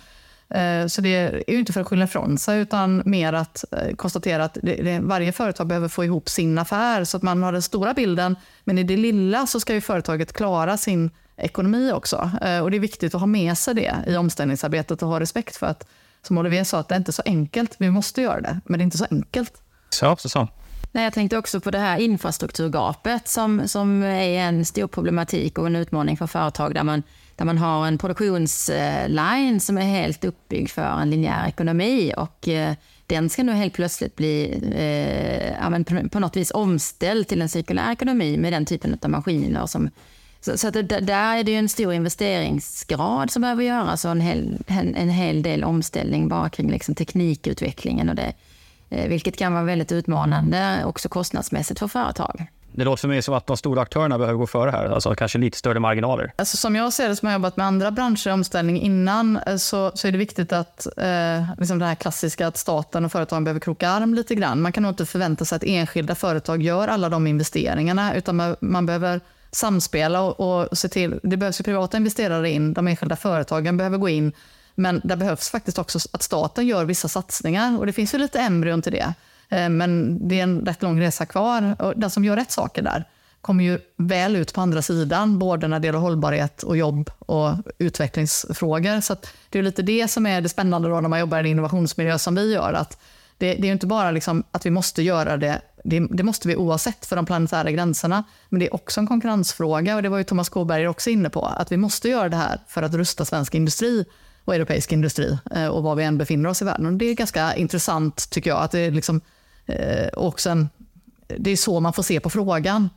Så 0.88 1.02
det 1.02 1.16
är 1.16 1.52
ju 1.52 1.60
inte 1.60 1.74
för 1.74 1.82
att 1.82 1.88
skylla 1.88 2.06
ifrån 2.06 2.38
sig, 2.38 2.60
utan 2.60 3.04
mer 3.06 3.34
att 3.34 3.64
konstatera 3.96 4.44
att 4.44 4.58
det, 4.62 4.76
det, 4.76 5.00
varje 5.00 5.32
företag 5.32 5.68
behöver 5.68 5.88
få 5.88 6.04
ihop 6.04 6.30
sin 6.30 6.58
affär, 6.58 7.04
så 7.04 7.18
att 7.18 7.24
man 7.24 7.44
har 7.44 7.52
den 7.52 7.62
stora 7.62 7.94
bilden, 7.94 8.36
men 8.64 8.78
i 8.78 8.84
det 8.84 8.98
lilla 8.98 9.48
så 9.48 9.60
ska 9.60 9.74
ju 9.74 9.82
företaget 9.82 10.34
klara 10.34 10.78
sin 10.78 11.10
ekonomi 11.38 11.92
också. 11.92 12.32
Och 12.62 12.72
det 12.72 12.78
är 12.78 12.80
viktigt 12.80 13.16
att 13.16 13.22
ha 13.22 13.28
med 13.28 13.58
sig 13.58 13.74
det 13.74 13.96
i 14.08 14.16
omställningsarbetet 14.16 15.04
och 15.04 15.10
ha 15.10 15.20
respekt 15.20 15.56
för 15.56 15.68
att 15.68 15.88
som 16.28 16.38
Olivier 16.38 16.64
sa, 16.64 16.80
att 16.80 16.90
det 16.90 16.96
är 16.96 16.98
inte 16.98 17.10
är 17.10 17.14
så 17.14 17.24
enkelt. 17.26 17.76
Vi 17.78 17.90
måste 17.90 18.22
göra 18.22 18.42
det, 18.42 18.60
men 18.66 18.78
det 18.78 18.82
är 18.82 18.86
inte 18.86 18.98
så 18.98 19.08
enkelt. 19.12 19.62
Så, 19.90 20.16
så, 20.20 20.30
så. 20.30 20.48
Nej, 20.92 21.04
jag 21.04 21.14
tänkte 21.14 21.38
också 21.38 21.60
på 21.60 21.72
det 21.72 21.80
här 21.80 21.98
infrastrukturgapet 21.98 23.28
som, 23.28 23.68
som 23.68 24.04
är 24.04 24.40
en 24.40 24.66
stor 24.66 24.88
problematik 24.88 25.58
och 25.58 25.68
en 25.68 25.76
utmaning 25.76 26.18
för 26.18 26.28
företag 26.28 26.74
där 26.74 26.84
man, 26.84 27.04
där 27.36 27.46
man 27.46 27.58
har 27.58 27.88
en 27.88 27.98
produktionsline 27.98 29.60
som 29.60 29.78
är 29.78 29.82
helt 29.82 30.26
uppbyggd 30.26 30.70
för 30.70 31.02
en 31.02 31.10
linjär 31.10 31.48
ekonomi 31.48 32.14
och 32.18 32.48
eh, 32.48 32.74
den 33.08 33.30
ska 33.30 33.44
nu 33.44 33.52
helt 33.52 33.74
plötsligt 33.74 34.16
bli 34.16 34.60
eh, 34.76 36.10
på 36.10 36.20
något 36.20 36.38
vis 36.38 36.52
omställd 36.52 37.28
till 37.28 37.42
en 37.42 37.50
cirkulär 37.50 37.92
ekonomi 37.92 38.38
med 38.38 38.54
den 38.54 38.66
typen 38.66 38.98
av 39.02 39.10
maskiner 39.10 39.66
som 39.66 39.90
så, 40.44 40.58
så 40.58 40.70
det, 40.70 40.82
där 40.82 41.38
är 41.38 41.44
det 41.44 41.52
ju 41.52 41.58
en 41.58 41.70
stor 41.70 41.94
investeringsgrad 41.94 43.32
som 43.32 43.42
behöver 43.42 43.64
göras 43.64 44.06
och 44.06 44.12
en 44.12 44.22
hel, 44.22 44.58
en, 44.68 44.96
en 44.96 45.10
hel 45.10 45.44
del 45.44 45.64
omställning 45.64 46.28
bara 46.28 46.50
kring 46.50 46.72
liksom 46.72 46.96
teknikutvecklingen 46.96 48.10
och 48.10 48.16
det, 48.16 48.34
eh, 48.90 49.10
vilket 49.10 49.38
kan 49.38 49.54
vara 49.54 49.64
väldigt 49.64 49.92
utmanande 49.92 50.82
också 50.86 51.10
kostnadsmässigt 51.10 51.80
för 51.80 51.88
företag. 51.88 52.48
Det 52.76 52.84
låter 52.84 53.02
för 53.02 53.08
mig 53.08 53.22
som 53.22 53.34
att 53.34 53.48
de 53.48 53.58
stora 53.58 53.82
aktörerna 53.82 54.18
behöver 54.18 54.38
gå 54.38 54.48
före 54.48 54.72
här, 54.72 54.86
alltså 54.86 55.16
kanske 55.16 55.38
lite 55.38 55.58
större 55.58 55.80
marginaler. 55.80 56.34
Alltså 56.36 56.58
som 56.58 56.76
jag 56.76 56.94
ser 56.94 57.10
det, 57.10 57.16
som 57.16 57.26
har 57.26 57.34
jobbat 57.34 57.58
med 57.58 57.66
andra 57.66 57.92
branscher 57.92 58.28
i 58.28 58.32
omställning 58.32 58.82
innan, 58.82 59.38
eh, 59.38 59.56
så, 59.56 59.92
så 59.96 60.08
är 60.08 60.12
det 60.12 60.18
viktigt 60.18 60.54
att 60.54 60.88
eh, 60.98 61.60
liksom 61.60 61.80
det 61.80 61.86
här 61.86 61.96
klassiska 61.96 62.48
att 62.48 62.58
staten 62.58 63.06
och 63.06 63.12
företagen 63.12 63.44
behöver 63.44 63.60
kroka 63.60 63.90
arm 63.90 64.14
lite 64.14 64.36
grann. 64.36 64.62
Man 64.62 64.72
kan 64.72 64.84
nog 64.84 64.92
inte 64.92 65.06
förvänta 65.06 65.46
sig 65.46 65.56
att 65.56 65.64
enskilda 65.64 66.16
företag 66.16 66.62
gör 66.62 66.88
alla 66.88 67.10
de 67.10 67.28
investeringarna, 67.28 68.16
utan 68.16 68.56
man 68.62 68.86
behöver 68.86 69.22
samspela 69.56 70.22
och, 70.22 70.70
och 70.70 70.78
se 70.78 70.90
till, 70.90 71.20
det 71.24 71.38
behövs 71.38 71.60
ju 71.60 71.64
privata 71.64 71.98
investerare 71.98 72.50
in, 72.50 72.74
de 72.74 72.88
enskilda 72.88 73.16
företagen 73.16 73.78
behöver 73.78 73.98
gå 73.98 74.10
in, 74.10 74.32
men 74.76 75.02
det 75.04 75.16
behövs 75.16 75.50
faktiskt 75.50 75.80
också 75.80 76.00
att 76.12 76.24
staten 76.24 76.68
gör 76.68 76.86
vissa 76.86 77.08
satsningar 77.08 77.80
och 77.80 77.86
det 77.86 77.94
finns 77.94 78.14
ju 78.14 78.18
lite 78.18 78.40
embryon 78.40 78.82
till 78.82 78.92
det. 78.92 79.14
Eh, 79.50 79.70
men 79.70 80.20
det 80.28 80.40
är 80.40 80.44
en 80.44 80.66
rätt 80.66 80.82
lång 80.82 81.02
resa 81.02 81.26
kvar 81.26 81.76
och 81.80 81.94
den 81.96 82.10
som 82.10 82.26
gör 82.26 82.36
rätt 82.36 82.52
saker 82.52 82.82
där 82.82 83.06
kommer 83.44 83.64
ju 83.64 83.80
väl 83.98 84.36
ut 84.36 84.54
på 84.54 84.62
andra 84.62 84.82
sidan, 84.82 85.40
både 85.40 85.68
när 85.68 85.80
det 85.80 85.86
gäller 85.86 86.00
hållbarhet 86.00 86.64
och 86.64 86.78
jobb 86.78 87.10
och 87.20 87.52
utvecklingsfrågor. 87.78 89.02
Så 89.02 89.16
det 89.50 89.60
är 89.60 89.64
lite 89.64 89.82
det 89.82 90.08
som 90.08 90.26
är 90.26 90.42
det 90.42 90.50
spännande 90.50 90.90
då 90.90 91.02
när 91.02 91.10
man 91.10 91.20
jobbar 91.20 91.38
i 91.38 91.40
en 91.40 91.46
innovationsmiljö 91.46 92.20
som 92.20 92.36
vi 92.36 92.54
gör, 92.54 92.74
att 92.74 92.98
det, 93.38 93.56
det 93.56 93.68
är 93.68 93.72
inte 93.72 93.88
bara 93.88 94.12
liksom 94.12 94.44
att 94.52 94.66
vi 94.66 94.70
måste 94.70 95.02
göra 95.02 95.38
det 95.38 95.62
det, 95.84 96.08
det, 96.10 96.24
måste 96.24 96.48
vi 96.48 96.56
oavsett 96.56 97.06
för 97.06 97.16
de 97.16 97.26
planetära 97.26 97.72
gränserna. 97.72 98.24
Men 98.50 98.60
det 98.60 98.66
är 98.66 98.74
också 98.74 99.00
en 99.00 99.08
konkurrensfråga 99.08 99.96
och 99.96 100.04
det 100.04 100.10
var 100.10 100.18
ju 100.18 100.24
Thomas 100.24 100.50
Kåberger 100.50 100.88
också 100.88 101.10
inne 101.10 101.30
på. 101.30 101.46
Att 101.46 101.72
vi 101.72 101.78
måste 101.78 102.10
göra 102.10 102.30
det 102.30 102.38
här 102.38 102.60
för 102.68 102.84
att 102.84 102.94
rusta 102.94 103.26
svensk 103.26 103.56
industri 103.56 104.06
och 104.46 104.56
europeisk 104.56 104.92
industri 104.92 105.38
eh, 105.56 105.68
och 105.68 105.84
var 105.84 105.96
vi 105.96 106.04
än 106.04 106.18
befinner 106.18 106.50
oss 106.50 106.62
i 106.62 106.66
världen. 106.66 106.86
Och 106.86 106.94
det 106.94 107.06
är 107.06 107.14
ganska 107.14 107.56
intressant 107.56 108.30
tycker 108.30 108.50
jag. 108.50 108.64
Att 108.64 108.72
det 108.72 108.80
är 108.80 108.92
liksom, 108.92 109.22
eh, 109.66 110.08
också 110.14 110.50
en, 110.50 110.70
det 111.38 111.52
är 111.52 111.56
så 111.56 111.80
man 111.80 111.94
får 111.94 112.04
se 112.04 112.20
på 112.20 112.30
frågan. 112.30 112.90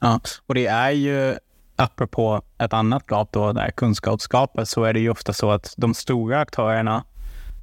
Ja, 0.00 0.20
och 0.46 0.54
det 0.54 0.66
är 0.66 0.90
ju 0.90 1.36
apropå 1.76 2.42
ett 2.58 2.72
annat 2.72 3.06
gap 3.10 3.32
då, 3.32 3.52
där 3.52 3.70
kunskapsgapet, 3.70 4.68
så 4.68 4.84
är 4.84 4.92
det 4.92 5.00
ju 5.00 5.10
ofta 5.10 5.32
så 5.32 5.50
att 5.50 5.74
de 5.76 5.94
stora 5.94 6.40
aktörerna, 6.40 7.04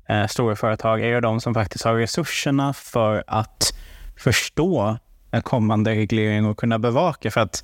eh, 0.09 0.27
stora 0.27 0.55
företag, 0.55 1.01
är 1.01 1.07
ju 1.07 1.21
de 1.21 1.41
som 1.41 1.53
faktiskt 1.53 1.83
har 1.83 1.95
resurserna 1.95 2.74
för 2.74 3.24
att 3.27 3.74
förstå 4.17 4.98
en 5.31 5.41
kommande 5.41 5.91
reglering 5.91 6.45
och 6.45 6.57
kunna 6.57 6.79
bevaka. 6.79 7.31
För 7.31 7.41
att 7.41 7.63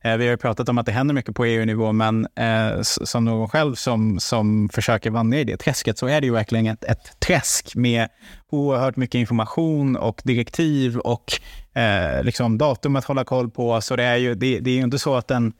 eh, 0.00 0.16
vi 0.16 0.28
har 0.28 0.36
pratat 0.36 0.68
om 0.68 0.78
att 0.78 0.86
det 0.86 0.92
händer 0.92 1.14
mycket 1.14 1.34
på 1.34 1.44
EU-nivå, 1.44 1.92
men 1.92 2.26
eh, 2.36 2.82
som 2.82 3.24
någon 3.24 3.48
själv 3.48 3.74
som, 3.74 4.20
som 4.20 4.68
försöker 4.68 5.10
vandra 5.10 5.38
i 5.38 5.44
det 5.44 5.56
träsket 5.56 5.98
så 5.98 6.06
är 6.06 6.20
det 6.20 6.26
ju 6.26 6.32
verkligen 6.32 6.66
ett, 6.66 6.84
ett 6.84 7.20
träsk 7.20 7.76
med 7.76 8.08
oerhört 8.50 8.96
mycket 8.96 9.18
information 9.18 9.96
och 9.96 10.20
direktiv 10.24 10.98
och 10.98 11.32
eh, 11.74 12.22
liksom 12.24 12.58
datum 12.58 12.96
att 12.96 13.04
hålla 13.04 13.24
koll 13.24 13.50
på. 13.50 13.80
Så 13.80 13.96
det 13.96 14.04
är 14.04 14.16
ju 14.16 14.34
det, 14.34 14.60
det 14.60 14.70
är 14.70 14.74
ju 14.74 14.82
inte 14.82 14.98
så 14.98 15.14
att 15.14 15.30
en 15.30 15.52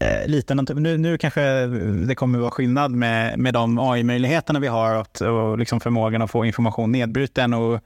eh, 0.00 0.26
liten... 0.26 0.66
Nu, 0.74 0.98
nu 0.98 1.18
kanske 1.18 1.66
det 2.06 2.14
kommer 2.14 2.38
vara 2.38 2.50
skillnad 2.50 2.90
med, 2.90 3.38
med 3.38 3.54
de 3.54 3.78
AI-möjligheterna 3.78 4.60
vi 4.60 4.66
har 4.66 4.94
och, 4.94 5.22
och 5.22 5.58
liksom 5.58 5.80
förmågan 5.80 6.22
att 6.22 6.30
få 6.30 6.44
information 6.44 6.92
nedbruten 6.92 7.54
och 7.54 7.80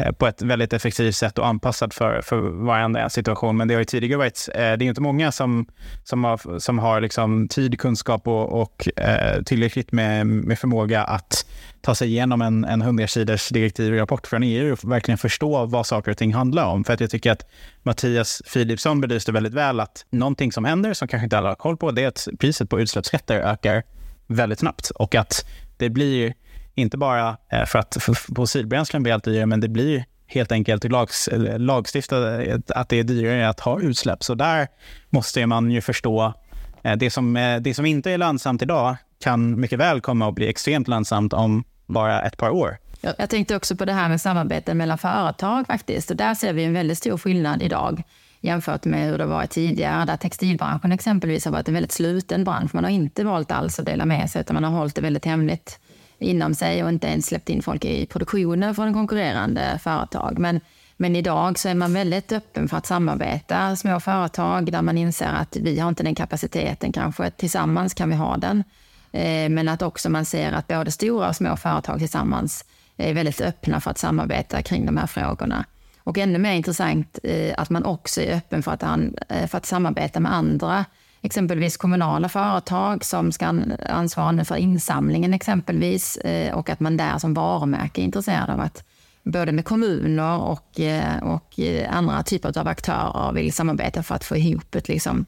Eh, 0.00 0.12
på 0.12 0.26
ett 0.26 0.42
väldigt 0.42 0.72
effektivt 0.72 1.16
sätt 1.16 1.38
och 1.38 1.46
anpassad 1.46 1.92
för, 1.92 2.22
för 2.22 2.40
varenda 2.40 3.10
situation. 3.10 3.56
Men 3.56 3.68
det 3.68 3.74
har 3.74 3.80
ju 3.80 3.84
tidigare 3.84 4.18
varit, 4.18 4.48
eh, 4.54 4.58
det 4.58 4.64
är 4.64 4.82
inte 4.82 5.00
många 5.00 5.32
som, 5.32 5.66
som 6.04 6.24
har, 6.24 6.58
som 6.58 6.78
har 6.78 7.00
liksom 7.00 7.48
tid, 7.48 7.80
kunskap 7.80 8.28
och, 8.28 8.62
och 8.62 8.88
eh, 8.98 9.42
tillräckligt 9.42 9.92
med, 9.92 10.26
med 10.26 10.58
förmåga 10.58 11.04
att 11.04 11.46
ta 11.80 11.94
sig 11.94 12.08
igenom 12.08 12.42
en, 12.42 12.64
en 12.64 12.82
100 12.82 13.06
sidors 13.06 13.48
direktivrapport 13.48 14.26
från 14.26 14.42
EU 14.42 14.72
och 14.72 14.92
verkligen 14.92 15.18
förstå 15.18 15.66
vad 15.66 15.86
saker 15.86 16.10
och 16.10 16.16
ting 16.16 16.34
handlar 16.34 16.64
om. 16.64 16.84
För 16.84 16.92
att 16.92 17.00
jag 17.00 17.10
tycker 17.10 17.32
att 17.32 17.50
Mattias 17.82 18.42
Philipsson 18.52 19.00
belyste 19.00 19.32
väldigt 19.32 19.54
väl 19.54 19.80
att 19.80 20.06
någonting 20.10 20.52
som 20.52 20.64
händer, 20.64 20.94
som 20.94 21.08
kanske 21.08 21.24
inte 21.24 21.38
alla 21.38 21.48
har 21.48 21.56
koll 21.56 21.76
på, 21.76 21.90
det 21.90 22.02
är 22.02 22.08
att 22.08 22.28
priset 22.38 22.70
på 22.70 22.80
utsläppsrätter 22.80 23.40
ökar 23.40 23.82
väldigt 24.26 24.58
snabbt 24.58 24.90
och 24.90 25.14
att 25.14 25.46
det 25.76 25.90
blir 25.90 26.34
inte 26.74 26.96
bara 26.96 27.36
eh, 27.52 27.64
för 27.64 27.78
att 27.78 27.96
fossilbränslen 28.36 29.02
blir 29.02 29.12
allt 29.12 29.24
dyrare, 29.24 29.46
men 29.46 29.60
det 29.60 29.68
blir 29.68 30.04
helt 30.26 30.52
enkelt 30.52 30.84
lags, 30.84 31.28
lagstiftat 31.56 32.46
eh, 32.46 32.58
att 32.68 32.88
det 32.88 32.98
är 32.98 33.04
dyrare 33.04 33.48
att 33.48 33.60
ha 33.60 33.80
utsläpp. 33.80 34.24
Så 34.24 34.34
där 34.34 34.68
måste 35.10 35.46
man 35.46 35.70
ju 35.70 35.80
förstå 35.80 36.34
eh, 36.82 36.96
det 36.96 37.10
som, 37.10 37.58
det 37.60 37.74
som 37.74 37.86
inte 37.86 38.10
är 38.10 38.18
lönsamt 38.18 38.62
idag 38.62 38.96
kan 39.20 39.60
mycket 39.60 39.78
väl 39.78 40.00
komma 40.00 40.28
att 40.28 40.34
bli 40.34 40.48
extremt 40.48 40.88
lönsamt 40.88 41.32
om 41.32 41.64
bara 41.86 42.22
ett 42.22 42.36
par 42.36 42.50
år. 42.50 42.78
Jag 43.18 43.30
tänkte 43.30 43.56
också 43.56 43.76
på 43.76 43.84
det 43.84 43.92
här 43.92 44.08
med 44.08 44.20
samarbeten 44.20 44.78
mellan 44.78 44.98
företag 44.98 45.66
faktiskt. 45.66 46.10
Och 46.10 46.16
där 46.16 46.34
ser 46.34 46.52
vi 46.52 46.64
en 46.64 46.72
väldigt 46.72 46.98
stor 46.98 47.18
skillnad 47.18 47.62
idag 47.62 48.02
jämfört 48.40 48.84
med 48.84 49.10
hur 49.10 49.18
det 49.18 49.26
var 49.26 49.46
tidigare, 49.46 50.04
där 50.04 50.16
textilbranschen 50.16 50.92
exempelvis 50.92 51.44
har 51.44 51.52
varit 51.52 51.68
en 51.68 51.74
väldigt 51.74 51.92
sluten 51.92 52.44
bransch. 52.44 52.74
Man 52.74 52.84
har 52.84 52.90
inte 52.90 53.24
valt 53.24 53.52
alls 53.52 53.78
att 53.78 53.86
dela 53.86 54.04
med 54.04 54.30
sig, 54.30 54.40
utan 54.40 54.54
man 54.54 54.64
har 54.64 54.70
hållit 54.70 54.94
det 54.94 55.00
väldigt 55.00 55.24
hemligt 55.24 55.80
inom 56.20 56.54
sig 56.54 56.84
och 56.84 56.88
inte 56.88 57.06
ens 57.06 57.26
släppt 57.26 57.48
in 57.48 57.62
folk 57.62 57.84
i 57.84 58.06
produktionen 58.06 58.74
från 58.74 58.94
konkurrerande 58.94 59.78
företag. 59.82 60.38
Men, 60.38 60.60
men 60.96 61.16
idag 61.16 61.58
så 61.58 61.68
är 61.68 61.74
man 61.74 61.92
väldigt 61.92 62.32
öppen 62.32 62.68
för 62.68 62.76
att 62.76 62.86
samarbeta, 62.86 63.76
små 63.76 64.00
företag 64.00 64.72
där 64.72 64.82
man 64.82 64.98
inser 64.98 65.32
att 65.32 65.56
vi 65.56 65.78
har 65.78 65.88
inte 65.88 66.02
den 66.02 66.14
kapaciteten 66.14 66.92
kanske, 66.92 67.30
tillsammans 67.30 67.94
kan 67.94 68.10
vi 68.10 68.16
ha 68.16 68.36
den. 68.36 68.64
Eh, 69.12 69.48
men 69.48 69.68
att 69.68 69.82
också 69.82 70.10
man 70.10 70.24
ser 70.24 70.52
att 70.52 70.68
både 70.68 70.90
stora 70.90 71.28
och 71.28 71.36
små 71.36 71.56
företag 71.56 71.98
tillsammans 71.98 72.64
är 72.96 73.14
väldigt 73.14 73.40
öppna 73.40 73.80
för 73.80 73.90
att 73.90 73.98
samarbeta 73.98 74.62
kring 74.62 74.86
de 74.86 74.96
här 74.96 75.06
frågorna. 75.06 75.64
Och 75.98 76.18
ännu 76.18 76.38
mer 76.38 76.52
intressant 76.52 77.18
eh, 77.22 77.54
att 77.56 77.70
man 77.70 77.84
också 77.84 78.20
är 78.20 78.36
öppen 78.36 78.62
för 78.62 78.72
att, 78.72 78.82
eh, 78.82 79.46
för 79.46 79.58
att 79.58 79.66
samarbeta 79.66 80.20
med 80.20 80.34
andra, 80.34 80.84
exempelvis 81.22 81.76
kommunala 81.76 82.28
företag 82.28 83.04
som 83.04 83.32
ska 83.32 83.46
ansvara 83.88 84.44
för 84.44 84.56
insamlingen 84.56 85.34
exempelvis 85.34 86.16
eh, 86.16 86.54
och 86.54 86.70
att 86.70 86.80
man 86.80 86.96
där 86.96 87.18
som 87.18 87.34
varumärke 87.34 88.00
är 88.00 88.04
intresserad 88.04 88.50
av 88.50 88.60
att 88.60 88.84
både 89.22 89.52
med 89.52 89.64
kommuner 89.64 90.38
och, 90.38 90.80
eh, 90.80 91.22
och 91.22 91.58
eh, 91.60 91.96
andra 91.96 92.22
typer 92.22 92.58
av 92.58 92.68
aktörer 92.68 93.32
vill 93.32 93.52
samarbeta 93.52 94.02
för 94.02 94.14
att 94.14 94.24
få 94.24 94.36
ihop 94.36 94.74
ett 94.74 94.88
liksom, 94.88 95.26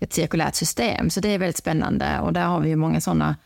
ett 0.00 0.12
cirkulärt 0.12 0.54
system. 0.54 1.10
Så 1.10 1.20
det 1.20 1.28
är 1.28 1.38
väldigt 1.38 1.56
spännande 1.56 2.20
och 2.20 2.32
där 2.32 2.44
har 2.44 2.60
vi 2.60 2.68
ju 2.68 2.76
många 2.76 3.00
sådana 3.00 3.36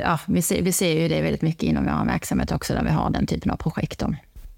ja, 0.00 0.18
vi, 0.26 0.42
ser, 0.42 0.62
vi 0.62 0.72
ser 0.72 1.00
ju 1.00 1.08
det 1.08 1.22
väldigt 1.22 1.42
mycket 1.42 1.62
inom 1.62 1.84
vår 1.84 2.04
verksamhet 2.04 2.52
också, 2.52 2.74
där 2.74 2.82
vi 2.82 2.90
har 2.90 3.10
den 3.10 3.26
typen 3.26 3.50
av 3.50 3.56
projekt. 3.56 4.02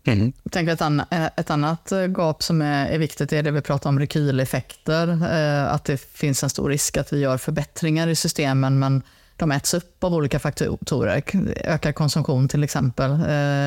Mm. 0.07 0.33
Jag 0.43 0.53
tänker 0.53 0.73
ett, 0.73 0.83
an, 0.83 1.03
eh, 1.11 1.27
ett 1.37 1.51
annat 1.51 1.93
eh, 1.93 2.07
gap 2.07 2.43
som 2.43 2.63
är, 2.63 2.87
är, 2.87 2.99
viktigt 2.99 3.33
är 3.33 3.43
det 3.43 3.51
vi 3.51 3.61
pratar 3.61 3.91
om 3.91 3.99
rekyleffekter. 3.99 5.09
Eh, 5.09 5.73
att 5.73 5.85
det 5.85 5.97
finns 5.97 6.43
en 6.43 6.51
stor 6.51 6.69
risk 6.69 6.97
att 6.97 7.13
vi 7.13 7.21
gör 7.21 7.39
förbättringar 7.39 8.09
i 8.09 8.17
systemen, 8.17 8.79
men 8.79 9.03
de 9.37 9.53
äts 9.53 9.75
upp 9.75 10.05
av 10.05 10.15
olika 10.15 10.39
faktorer. 10.39 11.23
Ökad 11.65 11.95
konsumtion 11.95 12.49
till 12.49 12.65
exempel, 12.65 13.11
eh, 13.11 13.19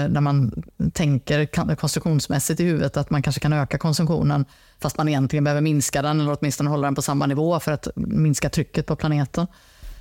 när 0.09 0.21
man 0.21 0.63
tänker 0.93 1.75
konstruktionsmässigt 1.75 2.59
i 2.59 2.63
huvudet 2.63 2.97
att 2.97 3.09
man 3.09 3.21
kanske 3.21 3.41
kan 3.41 3.53
öka 3.53 3.77
konsumtionen 3.77 4.45
fast 4.79 4.97
man 4.97 5.07
egentligen 5.07 5.43
behöver 5.43 5.61
minska 5.61 6.01
den 6.01 6.19
eller 6.19 6.37
åtminstone 6.39 6.69
hålla 6.69 6.87
den 6.87 6.95
på 6.95 7.01
samma 7.01 7.25
nivå 7.25 7.59
för 7.59 7.71
att 7.71 7.87
minska 7.95 8.49
trycket 8.49 8.85
på 8.85 8.95
planeten. 8.95 9.47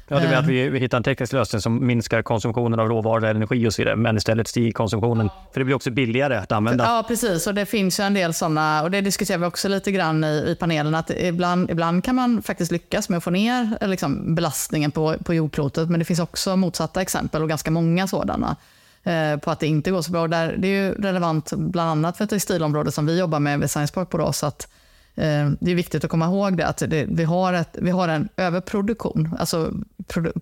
Ja, 0.09 0.21
du 0.21 0.27
menar 0.27 0.39
att 0.39 0.47
vi, 0.47 0.69
vi 0.69 0.79
hittar 0.79 0.97
en 0.97 1.03
teknisk 1.03 1.33
lösning 1.33 1.61
som 1.61 1.87
minskar 1.87 2.23
konsumtionen 2.23 2.81
av 2.81 2.89
råvaror, 2.89 3.25
energi 3.25 3.69
och 3.69 3.75
så 3.75 3.83
vidare, 3.83 3.97
men 3.97 4.17
istället 4.17 4.49
stiger 4.49 4.73
konsumtionen. 4.73 5.31
För 5.53 5.61
det 5.61 5.65
blir 5.65 5.75
också 5.75 5.91
billigare 5.91 6.37
att 6.37 6.53
använda. 6.53 6.85
Ja, 6.85 7.05
precis. 7.09 7.47
Och 7.47 7.55
det 7.55 7.67
finns 7.67 8.01
ju 8.01 8.05
en 8.05 8.15
del 8.15 8.35
sådana, 8.35 8.83
och 8.83 8.91
det 8.91 9.01
diskuterar 9.01 9.39
vi 9.39 9.47
också 9.47 9.69
lite 9.69 9.93
grann 9.93 10.25
i, 10.25 10.45
i 10.49 10.57
panelen, 10.61 10.95
att 10.95 11.11
ibland, 11.11 11.71
ibland 11.71 12.05
kan 12.05 12.15
man 12.15 12.43
faktiskt 12.43 12.73
lyckas 12.73 13.09
med 13.09 13.17
att 13.17 13.25
få 13.25 13.31
ner 13.31 13.79
liksom, 13.81 14.35
belastningen 14.35 14.91
på, 14.91 15.15
på 15.25 15.35
jordklotet, 15.35 15.91
men 15.91 15.99
det 15.99 16.05
finns 16.05 16.21
också 16.21 16.57
motsatta 16.57 17.03
exempel 17.03 17.43
och 17.43 17.49
ganska 17.49 17.71
många 17.71 18.07
sådana 18.07 18.57
eh, 19.03 19.37
på 19.37 19.51
att 19.51 19.61
det 19.61 19.67
inte 19.67 19.91
går 19.91 20.03
så 20.03 20.13
bra. 20.13 20.29
Där, 20.29 20.55
det 20.59 20.69
är 20.69 20.85
ju 20.85 20.93
relevant 20.93 21.53
bland 21.53 21.91
annat 21.91 22.17
för 22.17 22.27
textilområdet 22.27 22.95
som 22.95 23.07
vi 23.07 23.19
jobbar 23.19 23.41
med 23.41 23.61
vid 23.61 23.71
Science 23.71 23.95
Park 23.95 24.11
Borås, 24.11 24.45
att 24.45 24.69
Eh, 24.69 24.86
Eh, 25.17 25.51
det 25.61 25.71
är 25.71 25.75
viktigt 25.75 26.05
att 26.05 26.11
komma 26.11 26.27
ihåg 26.27 26.57
det, 26.57 26.67
att 26.67 26.79
det, 26.79 27.07
vi, 27.09 27.25
har 27.25 27.53
ett, 27.53 27.69
vi 27.73 27.91
har 27.91 28.09
en 28.09 28.29
överproduktion, 28.37 29.37
alltså 29.39 29.73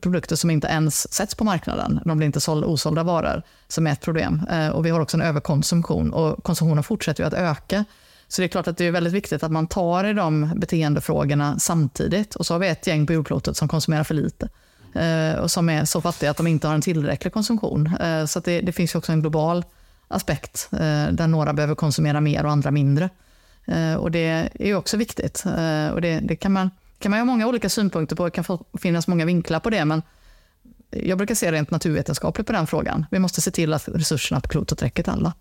produkter 0.01 0.37
som 0.37 0.51
inte 0.51 0.67
ens 0.67 1.13
sätts 1.13 1.35
på 1.35 1.45
marknaden. 1.45 2.01
De 2.05 2.17
blir 2.17 2.27
inte 2.27 2.41
såld, 2.41 2.65
osålda 2.65 3.03
varor, 3.03 3.43
som 3.69 3.87
är 3.87 3.93
ett 3.93 4.01
problem. 4.01 4.43
Eh, 4.51 4.69
och 4.69 4.87
vi 4.87 4.91
har 4.91 5.01
också 5.01 5.17
en 5.17 5.23
överkonsumtion 5.23 6.13
och 6.13 6.45
konsumtionen 6.45 6.85
fortsätter 6.85 7.23
ju 7.23 7.27
att 7.27 7.35
öka. 7.35 7.85
Så 8.29 8.41
det 8.41 8.47
är 8.47 8.49
klart 8.49 8.69
att 8.69 8.77
det 8.77 8.85
är 8.85 8.91
väldigt 8.91 9.13
viktigt 9.13 9.43
att 9.43 9.53
man 9.53 9.67
tar 9.67 10.05
i 10.05 10.13
de 10.13 10.51
beteendefrågorna 10.57 11.59
samtidigt. 11.59 12.35
Och 12.35 12.47
så 12.47 12.55
har 12.55 12.59
vi 12.59 12.69
ett 12.69 12.87
gäng 12.87 13.07
på 13.07 13.13
jordklotet 13.13 13.57
som 13.57 13.69
konsumerar 13.69 14.05
för 14.05 14.15
lite 14.15 14.49
eh, 14.95 15.41
och 15.41 15.51
som 15.51 15.69
är 15.69 15.85
så 15.85 16.01
fattiga 16.01 16.31
att 16.31 16.37
de 16.37 16.47
inte 16.47 16.67
har 16.67 16.75
en 16.75 16.81
tillräcklig 16.81 17.33
konsumtion. 17.33 17.87
Eh, 18.01 18.25
så 18.25 18.41
det, 18.41 18.61
det 18.61 18.73
finns 18.73 18.95
också 18.95 19.13
en 19.13 19.21
global 19.21 19.65
aspekt 20.09 20.69
eh, 20.73 21.07
där 21.13 21.27
några 21.27 21.53
behöver 21.53 21.75
konsumera 21.75 22.21
mer 22.21 22.45
och 22.45 22.53
andra 22.53 22.71
mindre. 22.71 23.11
Eh, 23.67 23.95
och 23.95 24.11
det 24.11 24.51
är 24.55 24.67
ju 24.67 24.77
också 24.77 24.97
viktigt. 24.97 25.45
Eh, 25.47 25.89
och 25.89 26.01
det, 26.01 26.21
det, 26.21 26.37
kan, 26.37 26.53
man, 26.53 26.71
kan 26.99 27.11
man 27.11 27.21
ha 27.21 27.25
många 27.25 27.47
olika 27.47 27.69
synpunkter 27.69 28.17
på, 28.17 28.25
det 28.25 28.31
kan 28.31 28.45
finnas 28.79 29.09
många 29.09 29.25
vinklar 29.25 29.61
på 29.61 29.71
det, 29.71 29.85
men 29.85 30.03
jag 30.91 31.19
brukar 31.19 31.35
se 31.35 31.53
rent 31.53 31.71
naturvetenskapligt 31.71 32.47
på 32.47 32.53
den 32.53 32.67
frågan. 32.67 33.07
Vi 33.11 33.19
måste 33.19 33.41
se 33.41 33.51
till 33.51 33.73
att 33.73 33.89
resurserna 33.89 34.41
på 34.41 34.49
klotet 34.49 34.83
räcker 34.83 35.03
till 35.03 35.13
alla. 35.13 35.33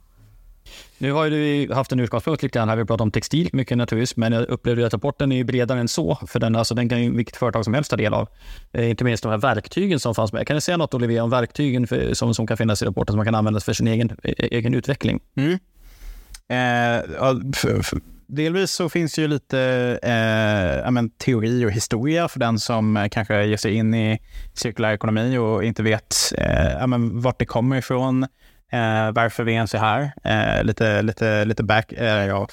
Nu 0.97 1.11
har 1.11 1.29
du 1.29 1.73
haft 1.73 1.91
en 1.91 1.99
utgångspunkt 1.99 2.43
lite 2.43 2.59
grann 2.59 2.69
här, 2.69 2.75
vi 2.75 2.85
pratat 2.85 3.01
om 3.01 3.11
textil 3.11 3.49
mycket 3.53 3.77
naturligtvis, 3.77 4.17
men 4.17 4.33
jag 4.33 4.49
upplever 4.49 4.83
att 4.83 4.93
rapporten 4.93 5.31
är 5.31 5.43
bredare 5.43 5.79
än 5.79 5.87
så, 5.87 6.15
för 6.27 6.39
den, 6.39 6.55
alltså, 6.55 6.75
den 6.75 6.89
kan 6.89 7.03
ju 7.03 7.15
vilket 7.15 7.35
företag 7.35 7.63
som 7.63 7.73
helst 7.73 7.89
ta 7.89 7.97
del 7.97 8.13
av. 8.13 8.29
Eh, 8.71 8.89
inte 8.89 9.03
minst 9.03 9.23
de 9.23 9.29
här 9.29 9.37
verktygen 9.37 9.99
som 9.99 10.15
fanns 10.15 10.33
med. 10.33 10.47
Kan 10.47 10.55
du 10.55 10.61
säga 10.61 10.77
något 10.77 10.93
Olivia 10.93 11.23
om 11.23 11.29
verktygen 11.29 11.87
för, 11.87 12.13
som, 12.13 12.33
som 12.33 12.47
kan 12.47 12.57
finnas 12.57 12.81
i 12.81 12.85
rapporten 12.85 13.13
som 13.13 13.17
man 13.17 13.25
kan 13.25 13.35
använda 13.35 13.59
för 13.59 13.73
sin 13.73 13.87
egen, 13.87 14.17
egen 14.23 14.73
utveckling? 14.73 15.19
Mm. 15.35 15.51
Eh, 16.47 17.21
för, 17.55 17.81
för, 17.81 17.99
delvis 18.27 18.71
så 18.71 18.89
finns 18.89 19.13
det 19.13 19.21
ju 19.21 19.27
lite 19.27 19.59
eh, 20.03 20.91
men, 20.91 21.09
teori 21.09 21.65
och 21.65 21.71
historia 21.71 22.27
för 22.27 22.39
den 22.39 22.59
som 22.59 22.97
eh, 22.97 23.09
kanske 23.09 23.45
ger 23.45 23.57
sig 23.57 23.73
in 23.73 23.93
i 23.93 24.19
cirkulär 24.53 24.93
ekonomi 24.93 25.37
och 25.37 25.63
inte 25.63 25.83
vet 25.83 26.15
eh, 26.37 26.87
men, 26.87 27.21
vart 27.21 27.39
det 27.39 27.45
kommer 27.45 27.77
ifrån, 27.77 28.23
eh, 28.71 29.11
varför 29.11 29.43
vi 29.43 29.53
ens 29.53 29.73
är 29.73 29.79
här. 29.79 30.11
Eh, 30.23 30.63
lite, 30.63 31.01
lite, 31.01 31.45
lite 31.45 31.63
back, 31.63 31.91
eh, 31.91 32.25
ja, 32.25 32.47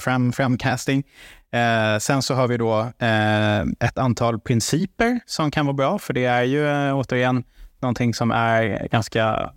fram, 0.00 0.32
framcasting. 0.32 1.04
Eh, 1.52 1.98
sen 1.98 2.22
så 2.22 2.34
har 2.34 2.48
vi 2.48 2.56
då 2.56 2.80
eh, 2.98 3.60
ett 3.60 3.98
antal 3.98 4.40
principer 4.40 5.20
som 5.26 5.50
kan 5.50 5.66
vara 5.66 5.74
bra, 5.74 5.98
för 5.98 6.14
det 6.14 6.24
är 6.24 6.42
ju 6.42 6.68
eh, 6.68 6.98
återigen 6.98 7.44
någonting 7.80 8.14
som 8.14 8.30
är 8.30 8.88
ganska 8.90 9.52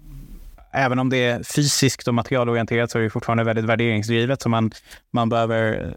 även 0.73 0.99
om 0.99 1.09
det 1.09 1.17
är 1.17 1.43
fysiskt 1.43 2.07
och 2.07 2.13
materialorienterat 2.13 2.91
så 2.91 2.97
är 2.97 3.03
det 3.03 3.09
fortfarande 3.09 3.43
väldigt 3.43 3.65
värderingsdrivet. 3.65 4.41
Så 4.41 4.49
man, 4.49 4.71
man 5.11 5.29
behöver 5.29 5.73
eh, 5.73 5.89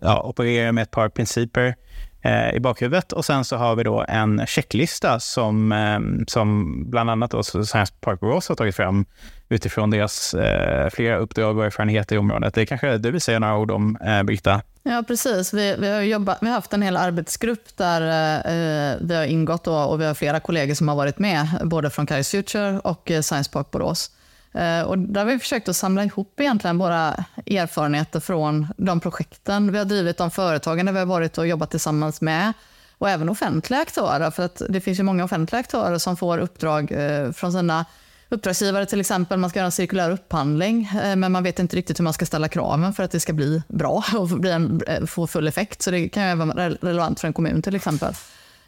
ja, 0.00 0.22
operera 0.22 0.72
med 0.72 0.82
ett 0.82 0.90
par 0.90 1.08
principer 1.08 1.74
eh, 2.22 2.54
i 2.54 2.60
bakhuvudet. 2.60 3.12
Och 3.12 3.24
sen 3.24 3.44
så 3.44 3.56
har 3.56 3.76
vi 3.76 3.82
då 3.82 4.04
en 4.08 4.46
checklista 4.46 5.20
som, 5.20 5.72
eh, 5.72 6.24
som 6.26 6.74
bland 6.90 7.10
annat 7.10 7.30
då 7.30 7.42
Science 7.42 7.92
Park 8.00 8.20
Borås 8.20 8.48
har 8.48 8.56
tagit 8.56 8.76
fram 8.76 9.04
utifrån 9.48 9.90
deras 9.90 10.34
eh, 10.34 10.90
flera 10.90 11.16
uppdrag 11.16 11.58
och 11.58 11.64
erfarenheter 11.64 12.16
i 12.16 12.18
området. 12.18 12.54
Det 12.54 12.66
kanske 12.66 12.98
du 12.98 13.10
vill 13.10 13.20
säga 13.20 13.38
några 13.38 13.58
ord 13.58 13.70
om, 13.70 13.96
eh, 13.96 14.22
Birgitta? 14.22 14.62
Ja, 14.82 15.04
precis. 15.06 15.54
Vi, 15.54 15.76
vi, 15.78 15.88
har 15.88 16.00
jobbat, 16.00 16.38
vi 16.40 16.46
har 16.46 16.54
haft 16.54 16.72
en 16.72 16.82
hel 16.82 16.96
arbetsgrupp 16.96 17.76
där 17.76 18.00
eh, 18.38 18.96
vi 19.00 19.14
har 19.14 19.24
ingått 19.24 19.64
då, 19.64 19.74
och 19.74 20.00
vi 20.00 20.04
har 20.04 20.14
flera 20.14 20.40
kollegor 20.40 20.74
som 20.74 20.88
har 20.88 20.96
varit 20.96 21.18
med, 21.18 21.46
både 21.64 21.90
från 21.90 22.06
Kairos 22.06 22.28
Future 22.28 22.78
och 22.78 23.10
eh, 23.10 23.20
Science 23.20 23.50
Park 23.50 23.70
Borås. 23.70 24.10
Eh, 24.52 24.82
och 24.82 24.98
där 24.98 25.24
har 25.24 25.32
vi 25.32 25.38
försökt 25.38 25.68
att 25.68 25.76
samla 25.76 26.04
ihop 26.04 26.40
egentligen 26.40 26.78
våra 26.78 27.24
erfarenheter 27.46 28.20
från 28.20 28.66
de 28.76 29.00
projekten 29.00 29.72
vi 29.72 29.78
har 29.78 29.84
drivit, 29.84 30.18
de 30.18 30.30
företagen 30.30 30.86
där 30.86 30.92
vi 30.92 30.98
har 30.98 31.06
varit 31.06 31.38
och 31.38 31.46
jobbat 31.46 31.70
tillsammans 31.70 32.20
med 32.20 32.52
och 32.98 33.10
även 33.10 33.28
offentliga 33.28 33.80
aktörer. 33.80 34.30
För 34.30 34.42
att 34.42 34.62
det 34.68 34.80
finns 34.80 34.98
ju 34.98 35.02
många 35.02 35.24
offentliga 35.24 35.60
aktörer 35.60 35.98
som 35.98 36.16
får 36.16 36.38
uppdrag 36.38 36.92
eh, 36.92 37.32
från 37.32 37.52
sina 37.52 37.84
uppdragsgivare 38.28 38.86
till 38.86 39.00
exempel, 39.00 39.38
man 39.38 39.50
ska 39.50 39.58
göra 39.58 39.66
en 39.66 39.72
cirkulär 39.72 40.10
upphandling, 40.10 40.90
eh, 41.02 41.16
men 41.16 41.32
man 41.32 41.42
vet 41.42 41.58
inte 41.58 41.76
riktigt 41.76 41.98
hur 41.98 42.04
man 42.04 42.12
ska 42.12 42.26
ställa 42.26 42.48
kraven 42.48 42.92
för 42.92 43.02
att 43.02 43.10
det 43.10 43.20
ska 43.20 43.32
bli 43.32 43.62
bra 43.68 44.04
och 44.16 44.28
bli 44.28 44.50
en, 44.50 44.82
få 45.06 45.26
full 45.26 45.48
effekt. 45.48 45.82
Så 45.82 45.90
det 45.90 46.08
kan 46.08 46.28
ju 46.28 46.34
vara 46.34 46.70
relevant 46.70 47.20
för 47.20 47.28
en 47.28 47.34
kommun 47.34 47.62
till 47.62 47.74
exempel. 47.74 48.14